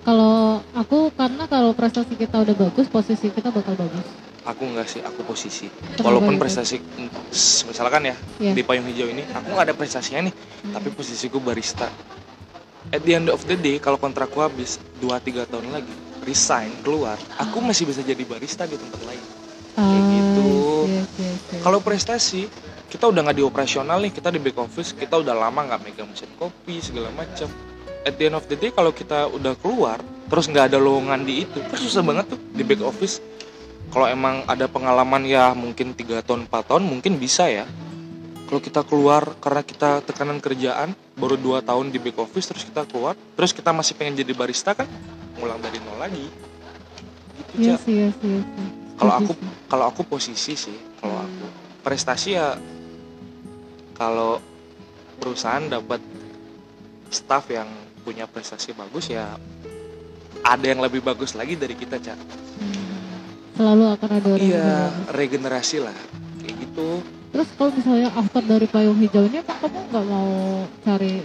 Kalau 0.07 0.63
aku 0.73 1.11
karena 1.13 1.45
kalau 1.45 1.75
prestasi 1.75 2.15
kita 2.15 2.41
udah 2.41 2.55
bagus, 2.57 2.87
posisi 2.89 3.29
kita 3.29 3.51
bakal 3.51 3.75
bagus. 3.75 4.07
aku 4.41 4.65
enggak 4.65 4.89
sih 4.89 5.03
aku 5.03 5.21
posisi 5.23 5.69
Kenapa 5.69 6.09
walaupun 6.09 6.33
gitu? 6.33 6.41
prestasi 6.41 6.77
mm, 6.81 7.11
misalkan 7.69 8.07
ya 8.07 8.17
Iya. 8.41 8.53
di 8.55 8.63
payung 8.63 8.87
hijau 8.87 9.05
ini 9.07 9.27
aku 9.29 9.51
nggak 9.51 9.67
ada 9.67 9.75
prestasinya 9.75 10.25
nih 10.25 10.35
Hmm. 10.65 10.73
tapi 10.73 10.89
posisiku 10.91 11.37
barista 11.39 11.91
at 12.89 13.03
the 13.03 13.13
end 13.13 13.29
of 13.29 13.45
the 13.45 13.55
day 13.55 13.77
kalau 13.77 13.95
kontrakku 13.97 14.39
habis 14.39 14.81
2-3 14.97 15.45
tahun 15.45 15.69
lagi 15.69 15.93
resign 16.25 16.73
keluar 16.81 17.21
aku 17.37 17.61
masih 17.61 17.85
bisa 17.85 18.01
jadi 18.01 18.23
barista 18.23 18.65
di 18.65 18.75
tempat 18.75 19.03
lain 19.05 19.25
kayak 19.77 20.05
gitu. 20.09 20.49
Ah, 20.49 20.89
iya, 20.89 21.03
iya, 21.15 21.29
iya. 21.29 21.61
kalau 21.61 21.79
prestasi 21.79 22.49
kita 22.89 23.05
udah 23.05 23.21
nggak 23.23 23.37
di 23.37 23.45
operasional 23.45 24.01
nih 24.01 24.11
kita 24.11 24.33
di 24.33 24.41
back 24.41 24.57
office 24.59 24.97
kita 24.97 25.15
udah 25.15 25.37
lama 25.37 25.61
nggak 25.69 25.81
megang 25.85 26.09
mesin 26.09 26.33
kopi 26.33 26.81
segala 26.81 27.13
macam 27.13 27.53
at 28.07 28.15
the 28.19 28.31
end 28.31 28.37
of 28.37 28.45
the 28.47 28.55
day 28.55 28.71
kalau 28.71 28.93
kita 28.93 29.27
udah 29.31 29.55
keluar 29.59 29.99
terus 30.29 30.45
nggak 30.45 30.71
ada 30.75 30.79
lowongan 30.79 31.25
di 31.25 31.49
itu 31.49 31.59
kan 31.65 31.79
susah 31.81 32.05
banget 32.05 32.37
tuh 32.37 32.41
di 32.53 32.63
back 32.63 32.85
office. 32.85 33.19
Kalau 33.89 34.05
emang 34.05 34.45
ada 34.45 34.69
pengalaman 34.69 35.25
ya 35.25 35.57
mungkin 35.57 35.97
tiga 35.97 36.21
tahun 36.21 36.45
4 36.45 36.69
tahun 36.69 36.85
mungkin 36.85 37.17
bisa 37.17 37.49
ya. 37.49 37.65
Kalau 38.45 38.61
kita 38.61 38.85
keluar 38.85 39.33
karena 39.41 39.65
kita 39.65 40.05
tekanan 40.05 40.41
kerjaan 40.41 40.93
baru 41.17 41.41
dua 41.41 41.65
tahun 41.65 41.89
di 41.89 41.97
back 41.97 42.21
office 42.21 42.53
terus 42.53 42.65
kita 42.69 42.85
keluar 42.85 43.17
terus 43.37 43.57
kita 43.57 43.73
masih 43.73 43.97
pengen 43.97 44.21
jadi 44.21 44.33
barista 44.37 44.77
kan 44.77 44.85
ngulang 45.41 45.61
dari 45.65 45.81
nol 45.81 45.97
lagi. 45.97 46.29
Gitu 47.57 47.65
iya 47.65 47.75
sih, 47.81 47.95
iya 47.97 48.11
sih. 48.21 48.45
Kalau 49.01 49.15
aku 49.17 49.33
kalau 49.69 49.85
aku 49.89 50.03
posisi 50.05 50.53
sih 50.53 50.77
kalau 51.01 51.17
Hmm. 51.17 51.25
aku. 51.25 51.47
Prestasi 51.89 52.37
ya 52.37 52.61
kalau 53.97 54.45
perusahaan 55.17 55.65
dapat 55.65 56.05
staff 57.09 57.49
yang 57.49 57.67
punya 58.09 58.25
prestasi 58.25 58.73
bagus 58.73 59.13
ya 59.13 59.37
ada 60.41 60.65
yang 60.65 60.81
lebih 60.81 61.05
bagus 61.05 61.37
lagi 61.37 61.53
dari 61.55 61.77
kita 61.77 62.01
cak 62.01 62.17
Hmm. 62.59 62.75
Selalu 63.55 63.85
akan 63.93 64.11
ada 64.11 64.29
orang 64.33 64.43
iya 64.43 64.71
regenerasi 65.13 65.79
lah 65.79 65.95
kayak 66.41 66.57
gitu 66.59 67.05
Terus 67.29 67.49
kalau 67.55 67.71
misalnya 67.71 68.09
after 68.11 68.41
dari 68.41 68.65
payung 68.65 68.97
hijau 68.97 69.23
ini, 69.23 69.39
apa 69.39 69.53
kamu 69.61 69.79
nggak 69.85 70.07
mau 70.09 70.33
cari 70.81 71.21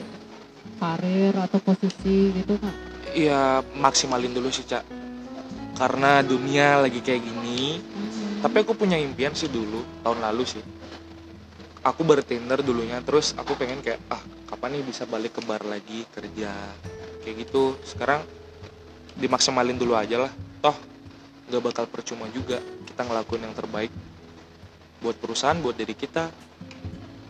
karir 0.76 1.34
atau 1.34 1.58
posisi 1.58 2.18
gitu 2.36 2.54
nggak? 2.54 2.76
Iya 3.16 3.42
maksimalin 3.74 4.30
dulu 4.30 4.52
sih 4.52 4.62
cak 4.62 4.84
karena 5.74 6.20
dunia 6.22 6.78
lagi 6.80 7.00
kayak 7.00 7.24
gini 7.24 7.80
Hmm. 7.80 8.44
tapi 8.44 8.62
aku 8.62 8.76
punya 8.76 9.00
impian 9.00 9.32
sih 9.32 9.48
dulu 9.48 9.82
tahun 10.04 10.20
lalu 10.22 10.44
sih 10.44 10.62
aku 11.84 12.02
bartender 12.08 12.64
dulunya 12.64 13.04
terus 13.04 13.36
aku 13.36 13.60
pengen 13.60 13.84
kayak 13.84 14.00
ah 14.08 14.24
kapan 14.48 14.80
nih 14.80 14.84
bisa 14.88 15.04
balik 15.04 15.36
ke 15.36 15.42
bar 15.44 15.62
lagi 15.68 16.08
kerja 16.16 16.52
kayak 17.22 17.36
gitu. 17.44 17.76
Sekarang 17.84 18.24
dimaksimalin 19.20 19.76
dulu 19.76 19.94
aja 20.00 20.28
lah. 20.28 20.32
Toh 20.64 20.76
nggak 21.52 21.62
bakal 21.62 21.86
percuma 21.92 22.26
juga 22.32 22.64
kita 22.88 23.04
ngelakuin 23.04 23.44
yang 23.44 23.56
terbaik 23.56 23.92
buat 25.04 25.20
perusahaan 25.20 25.60
buat 25.60 25.76
diri 25.76 25.92
kita. 25.92 26.32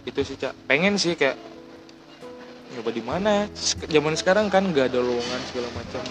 Itu 0.05 0.21
sih 0.21 0.37
cak 0.37 0.69
pengen 0.69 1.01
sih 1.01 1.17
kayak 1.17 1.35
nyoba 2.77 2.89
di 2.93 3.03
mana. 3.03 3.33
Zaman 3.89 4.13
sekarang 4.13 4.53
kan 4.53 4.69
nggak 4.69 4.93
ada 4.93 5.01
lowongan 5.01 5.41
segala 5.49 5.69
macam. 5.73 6.01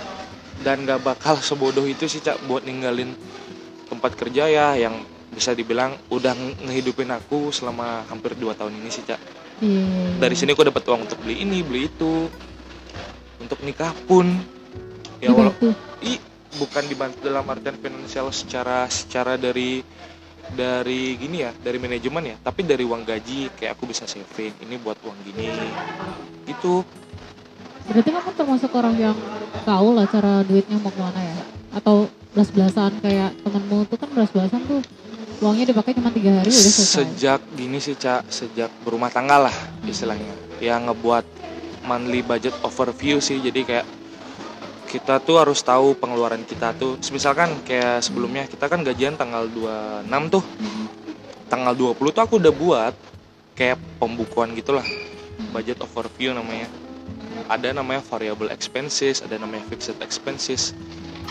Dan 0.63 0.77
nggak 0.87 1.01
bakal 1.07 1.39
sebodoh 1.39 1.87
itu 1.87 2.11
sih 2.11 2.19
cak 2.19 2.43
buat 2.51 2.67
ninggalin 2.67 3.15
tempat 3.87 4.19
kerja 4.19 4.51
ya 4.51 4.75
yang 4.75 5.05
bisa 5.33 5.57
dibilang 5.57 5.97
udah 6.13 6.37
nge- 6.37 6.69
ngehidupin 6.69 7.09
aku 7.09 7.49
selama 7.49 8.05
hampir 8.07 8.37
dua 8.37 8.53
tahun 8.53 8.77
ini 8.77 8.91
sih 8.93 9.03
cak. 9.03 9.21
Iya. 9.63 10.19
dari 10.19 10.35
sini 10.35 10.59
aku 10.59 10.67
dapat 10.67 10.83
uang 10.83 11.07
untuk 11.07 11.23
beli 11.23 11.43
ini 11.47 11.63
beli 11.63 11.87
itu. 11.87 12.27
Untuk 13.39 13.59
nikah 13.63 13.95
pun. 14.07 14.27
Ya 15.23 15.31
Dibantu. 15.31 15.71
walau 15.71 16.03
i 16.03 16.19
bukan 16.59 16.83
dibantu 16.91 17.23
dalam 17.23 17.47
artian 17.47 17.79
finansial 17.79 18.29
secara 18.35 18.91
secara 18.91 19.39
dari 19.39 19.87
dari 20.53 21.15
gini 21.15 21.47
ya 21.47 21.55
dari 21.55 21.79
manajemen 21.79 22.35
ya 22.35 22.37
tapi 22.43 22.67
dari 22.67 22.83
uang 22.83 23.07
gaji. 23.07 23.55
Kayak 23.55 23.79
aku 23.79 23.87
bisa 23.87 24.05
saving 24.05 24.51
ini 24.67 24.75
buat 24.83 24.99
uang 25.07 25.19
gini. 25.23 25.47
Gitu. 26.43 26.83
Berarti 27.87 28.11
kamu 28.11 28.31
termasuk 28.35 28.71
orang 28.75 28.95
yang 28.99 29.17
tahu 29.63 29.89
lah 29.95 30.07
cara 30.11 30.43
duitnya 30.43 30.79
mau 30.83 30.91
ke 30.91 31.01
mana 31.03 31.21
ya? 31.23 31.39
Atau 31.73 32.11
belas-belasan 32.35 32.99
kayak 32.99 33.31
temenmu 33.47 33.87
tuh 33.87 33.99
kan 34.01 34.09
belas-belasan 34.11 34.61
tuh 34.67 34.83
uangnya 35.43 35.75
dipakai 35.75 35.99
cuma 35.99 36.15
tiga 36.15 36.39
hari 36.39 36.55
udah 36.55 36.73
selesai. 36.73 37.03
sejak 37.03 37.41
gini 37.59 37.83
sih 37.83 37.99
cak 37.99 38.31
sejak 38.31 38.71
berumah 38.87 39.11
tangga 39.11 39.51
lah 39.51 39.57
istilahnya. 39.83 40.31
Yang 40.63 40.81
ngebuat 40.89 41.25
monthly 41.83 42.23
budget 42.23 42.55
overview 42.63 43.19
sih 43.19 43.43
jadi 43.43 43.61
kayak 43.67 43.87
kita 44.87 45.19
tuh 45.19 45.43
harus 45.43 45.59
tahu 45.67 45.99
pengeluaran 45.99 46.47
kita 46.47 46.79
tuh. 46.79 46.95
Misalkan 47.11 47.51
kayak 47.67 48.07
sebelumnya 48.07 48.47
kita 48.47 48.71
kan 48.71 48.87
gajian 48.87 49.19
tanggal 49.19 49.51
26 49.51 50.07
tuh. 50.31 50.45
Hmm. 50.63 50.87
tanggal 51.53 51.77
20 51.77 52.17
tuh 52.17 52.23
aku 52.25 52.41
udah 52.41 52.49
buat 52.49 52.95
kayak 53.53 53.77
pembukuan 54.01 54.57
gitulah 54.57 54.87
budget 55.53 55.77
overview 55.85 56.33
namanya. 56.33 56.65
Ada 57.51 57.77
namanya 57.77 58.01
variable 58.09 58.49
expenses 58.49 59.21
ada 59.21 59.37
namanya 59.37 59.67
fixed 59.69 59.99
expenses 60.01 60.73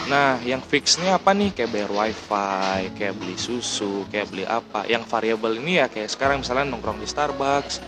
nah 0.10 0.42
yang 0.42 0.60
fixnya 0.66 1.16
apa 1.16 1.32
nih? 1.32 1.54
Kayak 1.56 1.72
bayar 1.72 1.92
wifi 1.94 2.90
kayak 2.98 3.14
beli 3.16 3.38
susu 3.38 4.04
kayak 4.10 4.28
beli 4.34 4.44
apa. 4.48 4.88
Yang 4.90 5.04
variable 5.08 5.56
ini 5.58 5.80
ya 5.80 5.88
kayak 5.88 6.10
sekarang 6.10 6.42
misalnya 6.42 6.68
nongkrong 6.72 7.00
di 7.00 7.08
Starbucks 7.08 7.82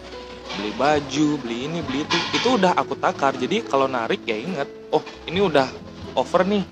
beli 0.54 0.72
baju 0.78 1.28
beli 1.42 1.58
ini 1.66 1.80
beli 1.82 2.06
itu. 2.06 2.18
Itu 2.38 2.62
udah 2.62 2.78
aku 2.78 2.94
takar. 3.00 3.34
Jadi 3.36 3.66
kalau 3.66 3.90
narik 3.90 4.22
ya 4.24 4.38
inget 4.38 4.70
oh 4.94 5.02
ini 5.26 5.40
udah 5.42 5.68
over 6.14 6.46
nih. 6.46 6.64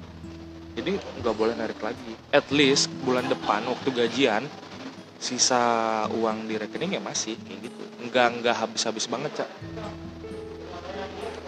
Jadi 0.77 0.91
nggak 1.19 1.35
boleh 1.35 1.53
narik 1.57 1.79
lagi. 1.83 2.13
At 2.31 2.47
least 2.53 2.87
bulan 3.03 3.27
depan 3.27 3.65
waktu 3.67 3.89
gajian 3.91 4.45
sisa 5.21 6.05
uang 6.17 6.49
di 6.49 6.57
rekening 6.57 6.97
ya 6.97 7.01
masih 7.01 7.37
kayak 7.43 7.69
gitu. 7.69 7.83
Nggak 8.07 8.27
nggak 8.41 8.55
habis 8.55 8.81
habis 8.87 9.05
banget 9.09 9.31
cak. 9.43 9.49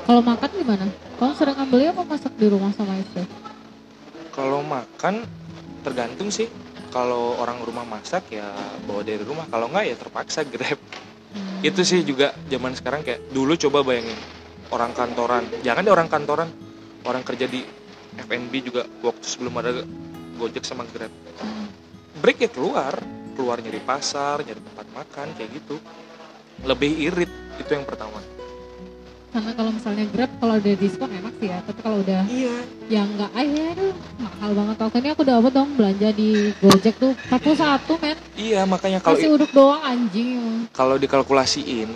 Kalau 0.04 0.19
makan 0.19 0.50
gimana? 0.52 0.86
Kamu 1.15 1.32
sering 1.39 1.56
ngambilnya 1.56 1.96
apa 1.96 2.04
masak 2.04 2.34
di 2.36 2.52
rumah 2.52 2.76
sama 2.76 3.00
istri? 3.00 3.24
Kalau 4.34 4.65
makan 4.65 5.24
tergantung 5.86 6.34
sih. 6.34 6.50
Kalau 6.93 7.41
orang 7.41 7.58
rumah 7.65 7.82
masak 7.89 8.30
ya 8.30 8.54
bawa 8.86 9.02
dari 9.02 9.22
rumah. 9.26 9.50
Kalau 9.50 9.65
nggak 9.69 9.86
ya 9.89 9.96
terpaksa 9.98 10.46
grab. 10.46 10.78
Hmm. 11.34 11.65
itu 11.65 11.82
sih 11.82 12.06
juga 12.06 12.30
zaman 12.46 12.78
sekarang 12.78 13.02
kayak 13.02 13.34
dulu 13.34 13.58
coba 13.58 13.82
bayangin 13.82 14.13
orang 14.69 14.93
kantoran. 14.93 15.41
Jangan 15.65 15.82
deh 15.82 15.93
orang 15.93 16.10
kantoran. 16.10 16.50
Orang 17.04 17.26
kerja 17.26 17.50
di 17.50 17.65
F&B 18.13 18.54
juga 18.62 18.86
waktu 19.02 19.26
sebelum 19.26 19.58
ada 19.58 19.82
Gojek 20.38 20.62
sama 20.62 20.86
Grab. 20.86 21.10
Hmm. 21.41 21.67
break 22.22 22.46
ya 22.46 22.50
keluar. 22.54 22.93
Keluar 23.34 23.58
nyari 23.58 23.82
pasar 23.82 24.46
nyari 24.46 24.62
tempat 24.62 24.88
makan 24.93 25.28
kayak 25.34 25.50
gitu. 25.58 25.82
Lebih 26.62 26.91
irit. 27.10 27.32
Itu 27.58 27.74
yang 27.74 27.89
pertama 27.89 28.22
karena 29.34 29.52
kalau 29.58 29.72
misalnya 29.74 30.06
Grab 30.13 30.30
kalau 30.38 30.62
udah 30.62 30.74
diskon 30.78 31.10
enak 31.10 31.34
sih 31.41 31.50
ya. 31.50 31.58
Tapi 31.65 31.80
kalau 31.82 31.98
udah 32.06 32.22
iya. 32.30 32.54
yang 32.86 33.10
nggak 33.17 33.32
aduh 33.34 33.93
mahal 34.22 34.52
banget. 34.54 34.76
Ini 34.93 35.10
aku 35.17 35.24
dapat 35.26 35.52
dong 35.58 35.69
belanja 35.74 36.10
di 36.13 36.54
Gojek 36.62 36.96
tuh 37.02 37.17
41 37.34 37.98
men. 37.98 38.17
Iya 38.38 38.62
makanya 38.69 39.02
kalau 39.02 39.17
kasih 39.17 39.34
uduk 39.34 39.50
doang 39.50 39.82
anjing. 39.82 40.69
kalau 40.69 41.02
dikalkulasiin 41.02 41.89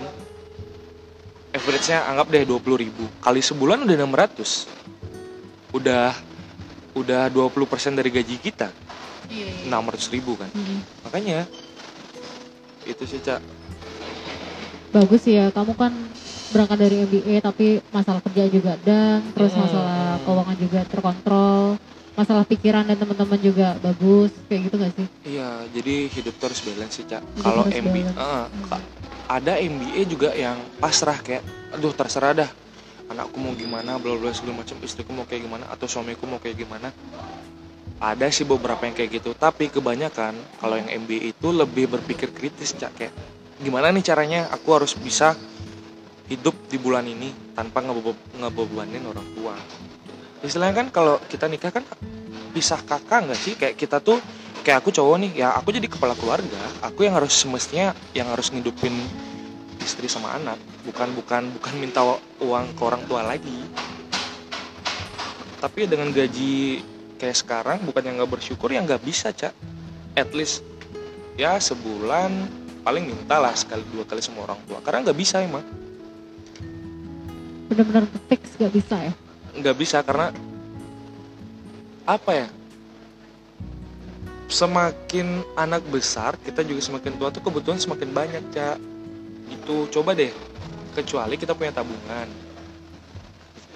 average-nya 1.54 2.10
anggap 2.10 2.26
deh 2.34 2.44
20.000 2.50 2.84
ribu. 2.84 3.06
Kali 3.22 3.42
sebulan 3.46 3.86
udah 3.86 3.96
600 4.02 5.78
udah 5.78 6.18
udah 6.98 7.22
20% 7.30 8.00
dari 8.02 8.10
gaji 8.10 8.36
kita. 8.42 8.74
Iya 9.30 9.70
600 9.70 10.10
ribu 10.10 10.34
kan. 10.42 10.50
Makanya 11.06 11.46
itu 12.90 13.06
sih 13.06 13.22
cak. 13.22 13.46
Bagus 14.90 15.30
ya 15.30 15.54
kamu 15.54 15.78
kan 15.78 15.94
berangkat 16.48 16.78
dari 16.80 16.96
MBA 17.04 17.36
tapi 17.40 17.68
masalah 17.90 18.24
kerja 18.24 18.44
juga 18.48 18.74
dan 18.82 19.20
terus 19.32 19.52
Hmm. 19.52 19.64
masalah 19.64 20.20
keuangan 20.24 20.58
juga 20.58 20.80
terkontrol 20.88 21.64
masalah 22.18 22.44
pikiran 22.44 22.84
dan 22.84 22.98
teman-teman 22.98 23.38
juga 23.38 23.78
bagus 23.78 24.34
kayak 24.48 24.62
gitu 24.66 24.76
gak 24.80 24.92
sih 24.96 25.08
iya 25.28 25.50
jadi 25.70 25.96
hidup 26.10 26.34
tuh 26.36 26.46
harus 26.50 26.62
balance 26.62 26.94
sih 26.96 27.06
cak 27.06 27.22
kalau 27.38 27.64
MBA 27.68 28.10
balance. 28.10 28.18
eh, 28.18 28.46
Hmm. 28.48 28.82
ada 29.28 29.54
MBA 29.60 30.02
juga 30.08 30.30
yang 30.32 30.58
pasrah 30.80 31.20
kayak 31.20 31.44
aduh 31.70 31.92
terserah 31.92 32.34
dah 32.34 32.50
anakku 33.08 33.38
mau 33.38 33.54
gimana 33.54 34.00
bla 34.00 34.16
bla 34.16 34.32
segala 34.32 34.64
macam 34.64 34.76
istriku 34.82 35.12
mau 35.12 35.24
kayak 35.24 35.46
gimana 35.46 35.68
atau 35.68 35.86
suamiku 35.86 36.26
mau 36.26 36.40
kayak 36.40 36.58
gimana 36.58 36.90
ada 37.98 38.30
sih 38.30 38.46
beberapa 38.46 38.82
yang 38.82 38.94
kayak 38.94 39.12
gitu 39.16 39.34
tapi 39.34 39.68
kebanyakan 39.68 40.32
kalau 40.58 40.78
yang 40.78 40.90
MBA 41.02 41.34
itu 41.34 41.48
lebih 41.50 41.90
berpikir 41.90 42.30
kritis 42.30 42.72
cak 42.72 42.94
kayak 42.96 43.14
gimana 43.58 43.90
nih 43.90 44.06
caranya 44.06 44.48
aku 44.50 44.70
harus 44.72 44.94
bisa 44.94 45.34
hidup 46.28 46.56
di 46.68 46.76
bulan 46.76 47.08
ini 47.08 47.32
tanpa 47.56 47.80
ngebe- 47.80 48.36
ngebebanin 48.36 49.04
orang 49.08 49.28
tua. 49.32 49.56
Istilahnya 50.44 50.86
kan 50.86 50.88
kalau 50.92 51.16
kita 51.26 51.48
nikah 51.48 51.72
kan 51.72 51.84
pisah 52.52 52.84
kakak 52.84 53.26
nggak 53.28 53.40
sih? 53.40 53.54
Kayak 53.56 53.76
kita 53.80 53.98
tuh 54.04 54.20
kayak 54.62 54.84
aku 54.84 54.92
cowok 54.92 55.16
nih 55.24 55.32
ya 55.48 55.56
aku 55.56 55.72
jadi 55.72 55.88
kepala 55.88 56.14
keluarga. 56.20 56.62
Aku 56.84 57.08
yang 57.08 57.16
harus 57.16 57.32
semestinya 57.32 57.96
yang 58.12 58.28
harus 58.28 58.52
ngidupin 58.52 58.92
istri 59.80 60.12
sama 60.12 60.36
anak. 60.36 60.60
Bukan 60.84 61.16
bukan 61.16 61.48
bukan 61.58 61.74
minta 61.80 62.04
uang 62.44 62.76
ke 62.76 62.82
orang 62.84 63.02
tua 63.08 63.24
lagi. 63.24 63.64
Tapi 65.58 65.90
dengan 65.90 66.12
gaji 66.12 66.84
kayak 67.18 67.38
sekarang 67.40 67.78
bukan 67.88 68.04
yang 68.04 68.16
nggak 68.22 68.32
bersyukur 68.38 68.70
yang 68.70 68.84
nggak 68.84 69.02
bisa 69.02 69.32
cak. 69.32 69.56
At 70.14 70.30
least 70.36 70.62
ya 71.40 71.56
sebulan 71.56 72.30
paling 72.84 73.10
minta 73.10 73.40
lah 73.40 73.56
sekali 73.56 73.82
dua 73.96 74.04
kali 74.04 74.20
sama 74.20 74.44
orang 74.44 74.60
tua. 74.68 74.84
Karena 74.84 75.08
nggak 75.08 75.18
bisa 75.18 75.42
emang 75.42 75.87
bener-bener 77.68 78.08
fix 78.32 78.56
gak 78.56 78.72
bisa 78.72 78.96
ya? 79.12 79.14
Nggak 79.58 79.76
bisa 79.78 79.98
karena 80.02 80.32
apa 82.08 82.32
ya? 82.32 82.48
Semakin 84.48 85.44
anak 85.60 85.84
besar 85.92 86.40
kita 86.40 86.64
juga 86.64 86.80
semakin 86.80 87.20
tua 87.20 87.30
tuh 87.36 87.44
kebutuhan 87.44 87.76
semakin 87.76 88.10
banyak 88.16 88.44
cak. 88.56 88.80
Itu 89.52 89.92
coba 89.92 90.16
deh 90.16 90.32
kecuali 90.96 91.36
kita 91.36 91.52
punya 91.52 91.76
tabungan. 91.76 92.32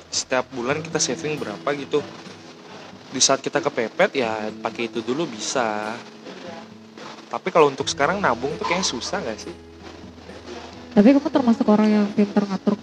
Setiap 0.08 0.47
bulan 0.56 0.80
kita 0.80 0.95
saving 0.95 1.36
berapa 1.36 1.69
gitu. 1.75 1.99
Di 3.12 3.19
saat 3.19 3.43
kita 3.43 3.60
kepepet 3.60 4.15
ya 4.15 4.47
pakai 4.63 4.88
itu 4.88 5.04
dulu 5.04 5.27
bisa. 5.27 5.91
Tapi 7.27 7.47
kalau 7.51 7.67
untuk 7.67 7.91
sekarang 7.91 8.23
nabung 8.23 8.56
tuh 8.56 8.63
kayaknya 8.63 8.88
susah 8.88 9.19
nggak 9.19 9.39
sih? 9.39 9.56
Tapi 10.91 11.15
kamu 11.15 11.30
termasuk 11.32 11.63
orang 11.71 11.88
yang 11.88 12.06
pintar 12.12 12.43
ngatur 12.43 12.75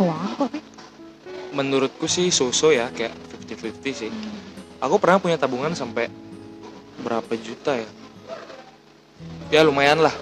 menurutku 1.59 2.07
sih 2.07 2.31
so-so 2.31 2.71
ya 2.71 2.87
kayak 2.89 3.11
50-50 3.51 3.91
sih. 3.97 4.11
Aku 4.79 4.97
pernah 4.97 5.19
punya 5.19 5.35
tabungan 5.35 5.75
sampai 5.75 6.07
berapa 6.99 7.35
juta 7.35 7.75
ya? 7.75 7.89
Ya 9.51 9.61
lumayan 9.63 9.99
lah. 9.99 10.15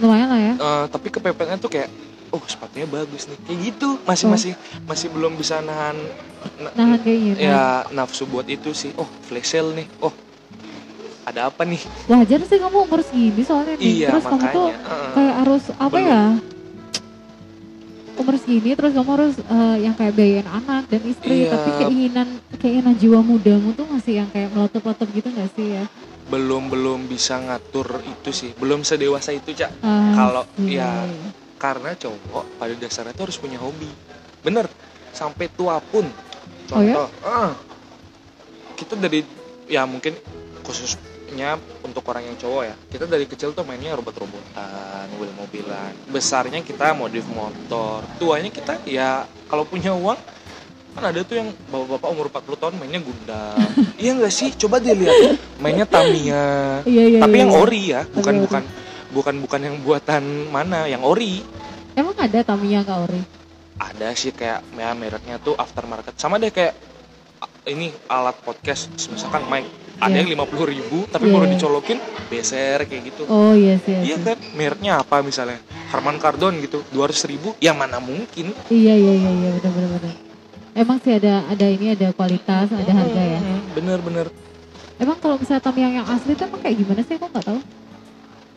Lumayan 0.00 0.28
lah 0.28 0.40
ya. 0.40 0.54
Eh, 0.54 0.84
tapi 0.88 1.08
kepepetnya 1.10 1.54
tuh 1.54 1.68
kayak 1.68 1.92
oh 2.30 2.40
sepatunya 2.46 2.88
bagus 2.88 3.28
nih. 3.28 3.36
Kayak 3.44 3.58
gitu. 3.66 3.88
Masih 4.02 4.24
Oh. 4.24 4.32
masih 4.32 4.52
masih 4.82 5.08
belum 5.10 5.36
bisa 5.36 5.60
nahan 5.60 5.96
na- 6.56 6.72
nahan 6.72 6.96
kayak 6.98 7.18
gini. 7.20 7.36
ya 7.42 7.84
nafsu 7.90 8.24
buat 8.24 8.48
itu 8.48 8.72
sih. 8.72 8.96
Oh 8.96 9.08
flash 9.22 9.52
sale 9.52 9.76
nih. 9.76 9.86
Oh 10.00 10.14
ada 11.20 11.52
apa 11.52 11.62
nih? 11.62 11.82
Wajar 12.08 12.40
sih 12.42 12.56
kamu 12.56 12.88
umur 12.88 13.04
segini 13.04 13.42
soalnya 13.44 13.76
nih 13.76 13.84
iya 13.84 14.08
terus 14.08 14.24
kamu 14.24 14.40
makanya. 14.40 14.56
Tuh 14.56 14.68
Heeh. 14.72 15.10
kayak 15.12 15.34
harus 15.36 15.62
apa 15.70 15.92
Belum. 15.92 16.08
ya 16.08 16.22
umur 18.20 18.36
segini 18.36 18.72
terus 18.72 18.92
kamu 18.92 19.10
harus 19.10 19.34
eh, 19.40 19.76
yang 19.80 19.94
kayak 19.94 20.12
biayain 20.12 20.46
anak 20.46 20.84
dan 20.86 21.02
istri 21.02 21.44
Iya. 21.44 21.50
tapi 21.50 21.70
keinginan 21.80 22.28
keinginan 22.56 22.94
jiwa 22.94 23.20
mudamu 23.20 23.72
tuh 23.72 23.88
masih 23.88 24.20
yang 24.20 24.28
kayak 24.28 24.52
meletup-letup 24.52 25.08
gitu 25.10 25.28
gak 25.30 25.48
sih 25.56 25.66
ya 25.74 25.84
belum 26.28 26.70
belum 26.70 27.08
bisa 27.08 27.40
ngatur 27.40 27.98
itu 28.04 28.30
sih 28.30 28.50
belum 28.54 28.84
sedewasa 28.84 29.32
itu 29.32 29.50
cak 29.50 29.72
Ah, 29.80 30.14
Kalau- 30.14 30.48
iya. 30.60 31.08
ya. 31.08 31.30
karena 31.56 31.92
cowok 31.92 32.44
pada 32.56 32.72
dasarnya 32.72 33.12
tuh 33.12 33.24
harus 33.26 33.36
punya 33.36 33.58
hobi 33.58 33.88
bener 34.40 34.68
sampai 35.10 35.50
tua 35.50 35.80
pun 35.80 36.06
Oh 36.70 36.78
ya? 36.78 36.94
contoh 36.94 37.08
ah, 37.24 37.50
kita 38.78 38.94
dari 38.94 39.26
ya 39.66 39.82
mungkin 39.84 40.14
khususnya 41.30 41.62
untuk 41.86 42.02
orang 42.10 42.26
yang 42.26 42.34
cowok 42.34 42.62
ya. 42.66 42.74
Kita 42.90 43.06
dari 43.06 43.22
kecil 43.22 43.54
tuh 43.54 43.62
mainnya 43.62 43.94
robot-robotan 43.94 45.06
mobil-mobilan. 45.14 45.94
Besarnya 46.10 46.58
kita 46.66 46.90
modif 46.90 47.22
motor 47.30 48.02
tuanya 48.18 48.50
kita 48.50 48.82
ya 48.82 49.30
kalau 49.46 49.62
punya 49.62 49.94
uang 49.94 50.18
kan 50.90 51.06
ada 51.06 51.22
tuh 51.22 51.38
yang 51.38 51.54
bapak-bapak 51.70 52.08
umur 52.10 52.26
40 52.34 52.62
tahun 52.66 52.74
mainnya 52.82 52.98
Gundam. 52.98 53.62
Iya 54.02 54.10
nggak 54.18 54.34
sih? 54.34 54.50
Coba 54.58 54.82
dilihat 54.82 55.38
mainnya 55.62 55.86
Tamiya. 55.86 56.82
Iya 56.82 57.04
iya 57.14 57.20
tapi 57.22 57.36
iya, 57.38 57.42
yang 57.46 57.52
iya. 57.54 57.62
ori 57.62 57.82
ya 57.94 58.02
bukan 58.10 58.34
ori. 58.34 58.42
bukan 58.42 58.62
bukan 59.14 59.34
bukan 59.46 59.60
yang 59.62 59.76
buatan 59.86 60.22
mana 60.50 60.90
yang 60.90 61.06
ori. 61.06 61.46
Emang 61.94 62.18
ada 62.18 62.42
Tamiya 62.42 62.82
kak 62.82 63.06
Ori? 63.06 63.22
Ada 63.78 64.18
sih 64.18 64.34
kayak 64.34 64.66
ya 64.74 64.90
mereknya 64.98 65.38
tuh 65.38 65.54
aftermarket. 65.54 66.18
Sama 66.18 66.42
deh 66.42 66.50
kayak 66.50 66.74
ini 67.70 67.94
alat 68.10 68.34
podcast 68.42 68.90
misalkan 69.14 69.46
mic 69.46 69.68
ada 70.00 70.08
Iya. 70.08 70.24
yang 70.24 70.30
lima 70.32 70.44
puluh 70.48 70.66
ribu 70.66 71.04
tapi 71.12 71.28
Iya. 71.28 71.34
baru 71.36 71.46
dicolokin 71.52 71.98
beser 72.32 72.88
kayak 72.88 73.02
gitu. 73.12 73.22
Oh 73.28 73.52
iya 73.52 73.76
sih 73.84 74.00
iya 74.00 74.16
kan? 74.16 74.40
Mereknya 74.56 75.04
apa 75.04 75.20
misalnya? 75.20 75.60
Harman 75.92 76.16
Kardon 76.16 76.56
gitu 76.64 76.80
dua 76.88 77.12
ribu 77.12 77.52
ya 77.60 77.76
mana 77.76 78.00
mungkin? 78.00 78.56
Iya 78.72 78.94
iya 78.96 79.12
iya 79.14 79.30
iya 79.30 79.50
benar 79.60 79.72
benar 79.76 79.90
benar. 80.00 80.14
Emang 80.72 80.98
sih 81.04 81.12
ada 81.12 81.44
ada 81.50 81.66
ini 81.68 81.92
ada 81.92 82.08
kualitas 82.16 82.72
ada 82.72 82.92
harga 82.96 83.22
ya? 83.22 83.38
Hmm, 83.38 83.60
bener 83.76 83.98
bener 84.00 84.26
emang 85.00 85.16
kalau 85.16 85.40
misalnya 85.40 85.64
Tamiya 85.64 85.88
yang 86.04 86.06
asli 86.06 86.36
tuh 86.36 86.44
emang 86.44 86.60
kayak 86.60 86.76
gimana 86.76 87.00
sih? 87.04 87.14
Aku 87.16 87.26
nggak 87.32 87.46
tahu. 87.48 87.60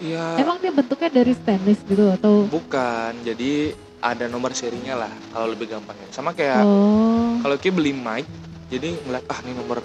Ya 0.04 0.26
emang 0.40 0.60
dia 0.60 0.72
bentuknya 0.76 1.10
dari 1.12 1.32
stainless 1.32 1.80
gitu 1.88 2.12
atau? 2.12 2.44
Bukan 2.52 3.24
jadi 3.24 3.72
ada 4.04 4.28
nomor 4.28 4.52
serinya 4.52 5.08
lah 5.08 5.14
kalau 5.32 5.56
lebih 5.56 5.72
gampangnya 5.72 6.12
sama 6.12 6.36
kayak 6.36 6.60
oh. 6.68 7.40
kalau 7.40 7.56
kayak 7.56 7.80
beli 7.80 7.96
mic 7.96 8.28
jadi 8.68 9.00
ngeliat 9.00 9.24
ah 9.32 9.40
ini 9.48 9.56
nomor 9.56 9.80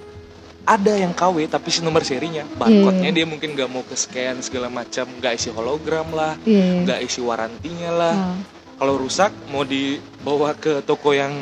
ada 0.69 0.93
yang 0.93 1.11
KW 1.11 1.49
tapi 1.49 1.69
si 1.69 1.81
nomor 1.81 2.05
serinya 2.05 2.45
barcode-nya 2.53 3.09
dia 3.11 3.25
mungkin 3.25 3.57
nggak 3.57 3.67
mau 3.67 3.81
ke 3.81 3.95
scan 3.95 4.39
segala 4.39 4.69
macam 4.69 5.09
nggak 5.11 5.33
isi 5.35 5.49
hologram 5.49 6.05
lah 6.11 6.37
iya 6.45 6.61
iya. 6.61 6.81
nggak 6.85 7.01
isi 7.03 7.21
warantinya 7.21 7.91
lah 7.91 8.15
Ah. 8.15 8.37
kalau 8.77 8.95
rusak 8.97 9.33
mau 9.49 9.65
dibawa 9.65 10.53
ke 10.55 10.81
toko 10.83 11.11
yang 11.11 11.33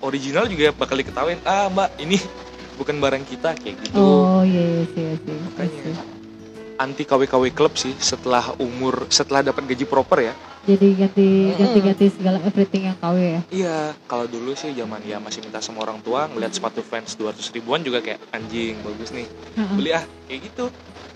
original 0.00 0.46
juga 0.46 0.72
bakal 0.72 0.96
diketawain 0.96 1.38
ah 1.44 1.68
mbak 1.68 1.92
ini 1.98 2.16
bukan 2.74 2.96
barang 2.96 3.24
kita 3.24 3.52
kayak 3.54 3.76
gitu 3.82 3.92
oh 3.94 4.40
iya 4.42 4.80
iya 4.80 4.82
iya 4.90 5.12
sih 5.16 5.36
Makanya. 5.36 5.68
Iya 5.68 5.92
sih. 5.92 5.94
anti 6.74 7.04
KW 7.04 7.20
KW 7.24 7.44
klub 7.52 7.74
sih 7.74 7.92
setelah 7.94 8.56
umur 8.56 9.04
setelah 9.06 9.44
dapat 9.44 9.62
gaji 9.66 9.84
proper 9.84 10.18
ya 10.22 10.34
jadi 10.62 10.88
ganti 10.94 11.26
Mm-mm. 11.26 11.58
ganti 11.58 11.78
ganti 11.82 12.06
segala 12.14 12.38
everything 12.46 12.86
yang 12.86 12.96
KW 13.02 13.16
ya? 13.18 13.40
Iya 13.50 13.76
kalau 14.06 14.30
dulu 14.30 14.54
sih 14.54 14.70
zaman 14.78 15.02
ya 15.02 15.18
masih 15.18 15.42
minta 15.42 15.58
sama 15.58 15.82
orang 15.82 15.98
tua 16.06 16.30
ngeliat 16.30 16.54
sepatu 16.54 16.86
fans 16.86 17.18
200 17.18 17.38
ribuan 17.50 17.82
juga 17.82 17.98
kayak 17.98 18.22
anjing 18.30 18.78
bagus 18.86 19.10
nih. 19.10 19.26
Beli 19.74 19.90
ah 19.90 20.04
kayak 20.30 20.40
gitu. 20.46 20.70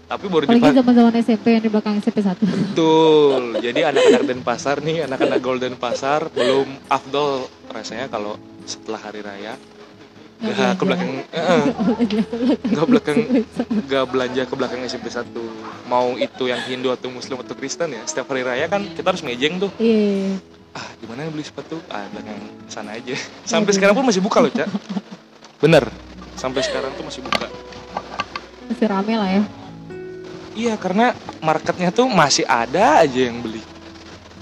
Tapi 0.07 0.25
baru 0.31 0.47
apalagi 0.47 0.71
zaman 0.71 0.93
zaman 0.95 1.13
SMP 1.19 1.47
yang 1.59 1.63
di 1.67 1.71
belakang 1.71 1.99
SMP 1.99 2.23
satu. 2.23 2.47
Betul. 2.47 3.59
Jadi 3.59 3.81
anak-anak 3.83 4.23
Denpasar 4.23 4.79
nih, 4.79 5.03
anak-anak 5.03 5.41
Golden 5.43 5.75
Pasar 5.75 6.31
belum 6.31 6.67
afdol 6.87 7.51
rasanya 7.75 8.07
kalau 8.07 8.39
setelah 8.67 9.03
hari 9.03 9.23
raya 9.23 9.59
nggak 10.37 10.77
ke 10.77 10.85
belakang, 10.85 11.11
nggak 12.63 12.87
belakang, 12.87 13.19
nggak 13.83 14.05
belanja 14.07 14.43
ke 14.45 14.55
belakang 14.55 14.81
SMP 14.85 15.09
1 15.09 15.25
Mau 15.87 16.15
itu 16.15 16.45
yang 16.45 16.61
Hindu 16.61 16.91
atau 16.91 17.09
Muslim 17.09 17.41
atau 17.41 17.55
Kristen 17.55 17.89
ya, 17.91 18.03
setiap 18.05 18.29
hari 18.29 18.43
raya 18.43 18.67
kan 18.67 18.85
kita 18.85 19.07
harus 19.07 19.23
ngejeng 19.23 19.57
tuh. 19.59 19.71
iya 19.79 20.37
Ah, 20.71 20.93
di 20.95 21.09
mana 21.09 21.25
beli 21.27 21.41
sepatu? 21.41 21.81
Ah, 21.89 22.05
belakang 22.07 22.37
sana 22.69 22.93
aja. 22.93 23.17
Sampai 23.49 23.73
sekarang 23.73 23.97
pun 23.97 24.05
masih 24.05 24.21
buka 24.21 24.45
loh, 24.45 24.53
Cak. 24.53 24.69
Bener. 25.57 25.89
Sampai 26.37 26.61
sekarang 26.61 26.93
tuh 26.93 27.01
masih 27.03 27.25
buka. 27.25 27.49
masih 28.67 28.85
rame 28.85 29.15
lah 29.15 29.31
ya 29.31 29.43
Iya, 30.53 30.75
karena 30.77 31.15
marketnya 31.39 31.89
tuh 31.89 32.05
masih 32.07 32.45
ada 32.45 33.01
aja 33.01 33.21
yang 33.23 33.41
beli. 33.41 33.65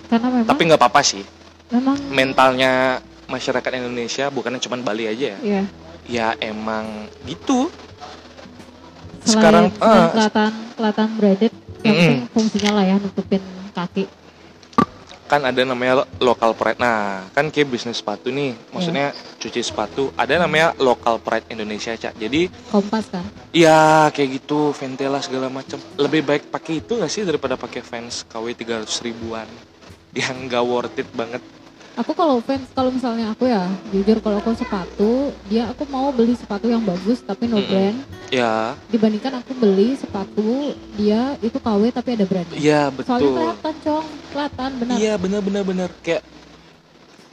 karena 0.09 0.27
memang 0.33 0.49
Tapi 0.49 0.61
nggak 0.65 0.81
apa-apa 0.81 1.03
sih. 1.05 1.23
memang 1.71 1.95
mentalnya 2.09 2.99
masyarakat 3.25 3.71
Indonesia 3.75 4.27
bukan 4.29 4.59
cuma 4.59 4.75
Bali 4.79 5.07
aja 5.07 5.35
ya. 5.35 5.39
Iya. 5.39 5.63
Ya 6.05 6.37
emang 6.39 7.09
gitu. 7.25 7.73
Selain, 9.25 9.41
Sekarang, 9.41 9.65
selain 9.73 10.05
ah, 10.05 10.09
kelihatan 10.13 10.51
kelihatan 10.77 11.09
Mm-mm. 11.85 11.97
penting 11.97 12.21
fungsinya 12.33 12.71
lah 12.81 12.85
ya 12.85 12.97
nutupin 12.97 13.43
kaki. 13.73 14.05
kan 15.25 15.41
ada 15.41 15.57
namanya 15.65 16.05
lo- 16.05 16.11
local 16.21 16.53
pride. 16.53 16.77
Nah, 16.77 17.25
kan 17.33 17.49
kayak 17.49 17.73
bisnis 17.73 17.97
sepatu 17.97 18.29
nih, 18.29 18.53
maksudnya 18.71 19.09
cuci 19.41 19.65
sepatu. 19.65 20.13
Ada 20.15 20.37
namanya 20.37 20.77
local 20.77 21.17
pride 21.17 21.49
Indonesia, 21.49 21.97
Cak. 21.97 22.13
Jadi, 22.15 22.53
Kompas 22.69 23.09
kan. 23.09 23.25
ya 23.49 24.13
kayak 24.13 24.45
gitu, 24.45 24.77
Ventela 24.77 25.25
segala 25.25 25.49
macam. 25.49 25.81
Lebih 25.97 26.23
baik 26.23 26.43
pakai 26.53 26.85
itu 26.85 27.01
gak 27.01 27.09
sih 27.09 27.25
daripada 27.25 27.57
pakai 27.57 27.81
fans 27.81 28.29
KW 28.29 28.53
300 28.53 28.85
ribuan 29.01 29.49
yang 30.21 30.45
gak 30.45 30.61
worth 30.63 31.01
it 31.01 31.09
banget. 31.11 31.41
Aku 31.95 32.11
kalau 32.11 32.43
fans 32.43 32.67
kalau 32.75 32.91
misalnya 32.91 33.31
aku 33.31 33.47
ya 33.47 33.71
jujur 33.95 34.19
kalau 34.19 34.43
aku 34.43 34.51
sepatu 34.59 35.31
dia 35.47 35.71
aku 35.71 35.87
mau 35.87 36.11
beli 36.11 36.35
sepatu 36.35 36.67
yang 36.67 36.83
bagus 36.83 37.23
tapi 37.23 37.47
no 37.47 37.63
Mm-mm. 37.63 37.71
brand. 37.71 37.99
Ya, 38.35 38.75
dibandingkan 38.91 39.39
aku 39.39 39.55
beli 39.55 39.95
sepatu 39.95 40.75
dia 40.99 41.39
itu 41.39 41.55
KW 41.55 41.95
tapi 41.95 42.19
ada 42.19 42.27
iya 42.59 42.91
Soalnya 43.07 43.31
betul. 43.31 43.31
kelihatan 43.31 43.75
cong, 43.87 44.07
kelihatan 44.35 44.71
benar. 44.83 44.97
Iya 44.99 45.15
bener 45.23 45.41
bener 45.47 45.63
bener 45.63 45.91
kayak 46.03 46.23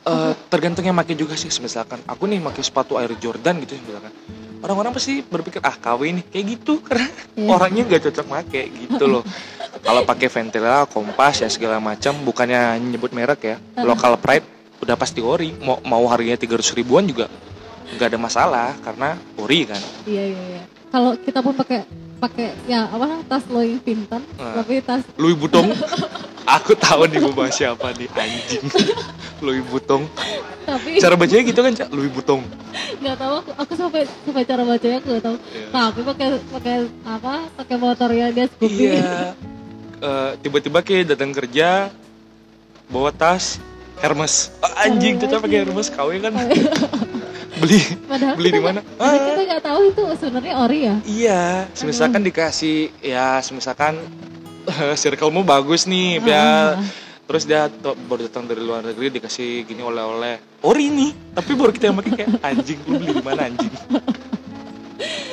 eh 0.02 0.34
tergantung 0.54 0.86
yang 0.86 0.98
pakai 0.98 1.18
juga 1.18 1.34
sih 1.34 1.50
misalkan. 1.58 1.98
Aku 2.06 2.30
nih 2.30 2.38
pakai 2.46 2.62
sepatu 2.62 3.02
Air 3.02 3.18
Jordan 3.18 3.66
gitu 3.66 3.82
misalkan 3.82 4.14
orang-orang 4.62 4.94
pasti 4.94 5.20
berpikir 5.20 5.60
ah 5.60 5.74
KW 5.74 6.02
nih 6.14 6.26
kayak 6.26 6.46
gitu. 6.50 6.74
Karena 6.88 7.08
Iya. 7.32 7.48
orangnya 7.48 7.84
nggak 7.86 8.02
cocok 8.06 8.26
make 8.28 8.62
gitu 8.70 9.06
loh. 9.06 9.24
Kalau 9.86 10.02
pakai 10.04 10.28
Ventela 10.28 10.86
Kompas 10.86 11.42
ya 11.42 11.50
segala 11.50 11.80
macam 11.80 12.14
bukannya 12.22 12.78
nyebut 12.78 13.10
merek 13.12 13.42
ya. 13.42 13.56
Local 13.78 14.16
pride 14.16 14.46
udah 14.78 14.96
pasti 14.96 15.20
ori. 15.20 15.54
Mau 15.58 15.82
mau 15.82 16.06
harganya 16.06 16.38
300 16.38 16.74
ribuan 16.74 17.04
juga 17.04 17.28
nggak 17.92 18.08
ada 18.08 18.20
masalah 18.20 18.70
karena 18.80 19.20
ori 19.36 19.68
kan. 19.68 19.82
Iya 20.06 20.24
iya 20.32 20.44
iya. 20.56 20.64
Kalau 20.88 21.12
kita 21.16 21.40
pun 21.40 21.52
pakai 21.52 21.84
pakai 22.22 22.54
ya 22.64 22.86
apa 22.86 23.26
tas 23.26 23.44
Louis 23.50 23.82
Vuitton 23.82 24.22
Nah. 24.38 24.62
tapi 24.62 24.80
tas 24.80 25.02
Louis 25.18 25.34
Vuitton. 25.34 25.72
Aku 26.62 26.76
tahu 26.76 27.08
nih 27.08 27.22
bahas 27.32 27.54
siapa 27.54 27.96
nih 27.96 28.12
anjing. 28.12 28.64
Louis 29.40 29.64
Vuitton 29.66 30.06
tapi 30.66 31.02
cara 31.02 31.16
bacanya 31.18 31.44
gitu 31.44 31.60
kan 31.60 31.74
Cak 31.74 31.90
Louis 31.92 32.12
Vuitton 32.12 32.42
nggak 33.02 33.18
tahu 33.18 33.34
aku, 33.42 33.52
aku 33.58 33.74
sampai 33.74 34.02
sampai 34.06 34.44
cara 34.46 34.62
bacanya 34.62 34.98
aku 35.02 35.08
nggak 35.10 35.26
tahu. 35.26 35.38
Iya. 35.42 35.68
Tapi 35.74 36.02
pakai 36.06 36.28
pakai 36.54 36.76
apa? 37.02 37.34
Pakai 37.58 37.76
motornya 37.82 38.28
dia 38.30 38.46
Scoopy. 38.46 38.86
Iya. 38.94 39.34
Eh, 40.02 40.32
tiba-tiba 40.46 40.80
kayak 40.86 41.14
datang 41.18 41.34
kerja 41.34 41.90
bawa 42.90 43.10
tas 43.10 43.58
Hermes. 44.02 44.54
Ah, 44.62 44.86
anjing 44.86 45.18
tuh 45.18 45.30
pakai 45.30 45.66
Hermes 45.66 45.90
KW 45.90 46.10
kan. 46.22 46.34
beli 47.62 47.78
Padahal 48.10 48.34
beli 48.38 48.50
di 48.50 48.62
mana? 48.62 48.80
Ah, 49.02 49.14
kita 49.18 49.42
nggak 49.46 49.64
tahu 49.66 49.80
itu 49.94 50.04
sebenarnya 50.18 50.56
ori 50.62 50.80
ya. 50.88 50.96
iya, 51.06 51.44
semisalkan 51.78 52.22
dikasih 52.26 52.90
ya 53.02 53.38
semisalkan 53.42 53.98
circlemu 55.02 55.42
bagus 55.46 55.86
nih, 55.86 56.22
biar 56.22 56.42
Ah, 56.42 56.82
terus 57.32 57.48
dia 57.48 57.72
baru 58.04 58.28
datang 58.28 58.44
dari 58.44 58.60
luar 58.60 58.84
negeri 58.84 59.08
dikasih 59.10 59.64
gini 59.64 59.80
oleh-oleh. 59.80 60.44
Ori 60.62 60.92
nih, 60.92 61.16
tapi 61.32 61.56
baru 61.56 61.72
kita 61.72 61.88
yang 61.88 61.96
pakai 61.96 62.12
kayak 62.14 62.30
anjing 62.44 62.76
lu 62.84 63.00
beli 63.00 63.16
di 63.16 63.24
mana 63.24 63.48
anjing? 63.48 63.72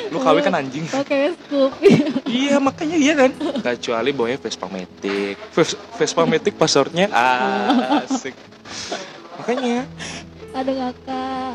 Lu 0.09 0.23
KW 0.23 0.37
kan 0.41 0.55
anjing. 0.55 0.87
Pakai 0.95 1.35
Scoopy. 1.37 1.91
Iya 2.25 2.57
makanya 2.57 2.97
iya 2.97 3.13
kan 3.13 3.31
Kecuali 3.61 4.09
bawanya 4.09 4.39
Vespa 4.39 4.65
Matic 4.65 5.37
Ves- 5.53 5.77
Vespa 5.97 6.23
Matic 6.25 6.55
passwordnya 6.55 7.11
asik 8.01 8.33
Makanya 9.37 9.85
Ada 10.55 10.73
kakak. 10.73 11.53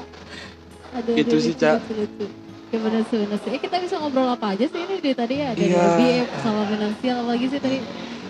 Aduh, 0.94 1.14
Itu 1.18 1.36
sih, 1.40 1.56
Cak. 1.56 1.82
lucu. 1.90 2.28
Ya 2.70 2.78
sih. 3.08 3.50
Eh 3.54 3.62
kita 3.62 3.78
bisa 3.80 3.98
ngobrol 3.98 4.28
apa 4.28 4.54
aja 4.54 4.66
sih 4.66 4.82
ini 4.82 5.00
dari 5.00 5.16
tadi 5.16 5.36
ya? 5.40 5.50
Dari 5.56 5.72
Iya. 5.72 5.86
BM 5.98 6.28
sama 6.42 6.62
finansial 6.68 7.16
apa 7.22 7.30
lagi 7.34 7.46
sih 7.48 7.58
tadi? 7.58 7.78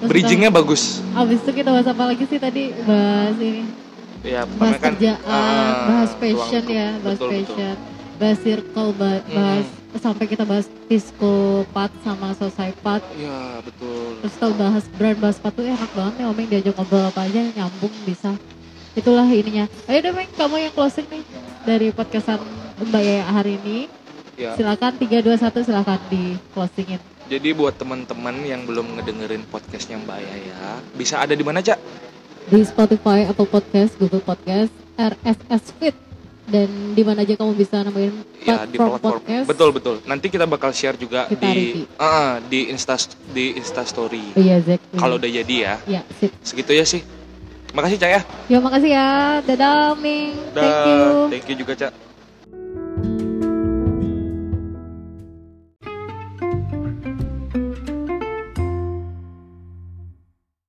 Bridgingnya 0.06 0.50
bagus 0.50 1.00
Abis 1.14 1.40
itu 1.40 1.52
kita 1.54 1.70
bahas 1.70 1.88
apa 1.88 2.04
lagi 2.06 2.24
sih 2.26 2.38
tadi? 2.38 2.64
Bahas 2.84 3.38
ini. 3.38 3.64
ya, 4.24 4.42
Bahas 4.56 4.78
kan, 4.78 4.94
kerjaan, 4.94 5.20
ah, 5.26 5.72
bahas 5.86 6.12
lingkup. 6.16 6.66
ya, 6.66 6.88
bahas 6.98 7.18
Betul, 7.18 7.30
betul. 7.30 7.30
fashion. 7.30 7.76
Bahas 8.14 8.38
circle, 8.40 8.90
ba- 8.94 9.24
bahas 9.28 9.66
sampai 9.96 10.26
kita 10.26 10.44
bahas 10.44 10.66
disco 10.88 11.34
pat 11.70 11.92
sama 12.02 12.32
society 12.34 12.78
pat. 12.80 13.02
Iya 13.14 13.62
betul 13.62 14.18
Terus 14.20 14.36
kalau 14.38 14.56
bahas 14.56 14.84
brand, 14.92 15.18
bahas 15.18 15.36
sepatu 15.38 15.60
eh, 15.62 15.70
enak 15.70 15.92
banget 15.92 16.14
nih 16.16 16.26
Omeng 16.26 16.48
diajak 16.48 16.74
ngobrol 16.74 17.04
apa 17.04 17.22
aja 17.24 17.42
nyambung 17.52 17.94
bisa. 18.04 18.32
Itulah 18.94 19.26
ininya. 19.26 19.66
Ayo 19.86 20.00
deh 20.00 20.14
Meng, 20.14 20.30
kamu 20.32 20.56
yang 20.62 20.74
closing 20.74 21.06
nih 21.10 21.24
dari 21.64 21.90
podcastan 21.90 22.40
Mbak 22.80 23.02
Yaya 23.02 23.24
hari 23.28 23.58
ini. 23.60 23.78
ya. 24.34 24.54
Silakan 24.56 24.98
321 24.98 25.62
silakan 25.62 26.00
di 26.08 26.24
closingin. 26.54 27.02
Jadi 27.32 27.56
buat 27.56 27.80
teman-teman 27.80 28.36
yang 28.44 28.68
belum 28.68 29.00
ngedengerin 29.00 29.48
podcastnya 29.48 29.96
Mbak 30.04 30.20
Yaya 30.20 30.84
Bisa 31.00 31.24
ada 31.24 31.32
di 31.32 31.44
mana 31.44 31.64
Cak? 31.64 31.80
Di 32.52 32.60
Spotify, 32.68 33.24
Apple 33.24 33.48
Podcast, 33.48 33.96
Google 33.96 34.20
Podcast, 34.20 34.72
RSS 35.00 35.72
Feed 35.80 35.96
dan 36.44 36.68
di 36.92 37.08
mana 37.08 37.24
aja 37.24 37.40
kamu 37.40 37.56
bisa 37.56 37.80
nemuin 37.88 38.44
Ya 38.44 38.68
di 38.68 38.76
platform 38.76 39.24
podcast. 39.24 39.48
Betul 39.48 39.70
betul 39.72 39.96
Nanti 40.04 40.28
kita 40.28 40.44
bakal 40.44 40.76
share 40.76 41.00
juga 41.00 41.24
Kita 41.32 41.40
di 41.40 41.88
ah, 41.96 42.44
di 42.44 42.68
Insta 42.68 43.00
di 43.32 43.56
Insta 43.56 43.88
Story 43.88 44.36
Iya, 44.36 44.60
exactly. 44.60 45.00
Kalau 45.00 45.16
udah 45.16 45.32
jadi 45.32 45.56
ya 45.56 45.74
ya, 45.88 46.02
sip. 46.20 46.36
Segitu 46.44 46.76
ya 46.76 46.84
sih 46.84 47.00
Makasih 47.72 47.96
Cak 47.96 48.12
ya 48.12 48.22
Ya 48.52 48.58
makasih 48.60 48.92
ya. 48.92 49.08
Dadah 49.48 49.96
Ming. 49.96 50.36
Thank 50.52 50.80
you. 50.84 51.02
Thank 51.32 51.46
you 51.48 51.56
juga 51.64 51.74
Cak 51.80 52.13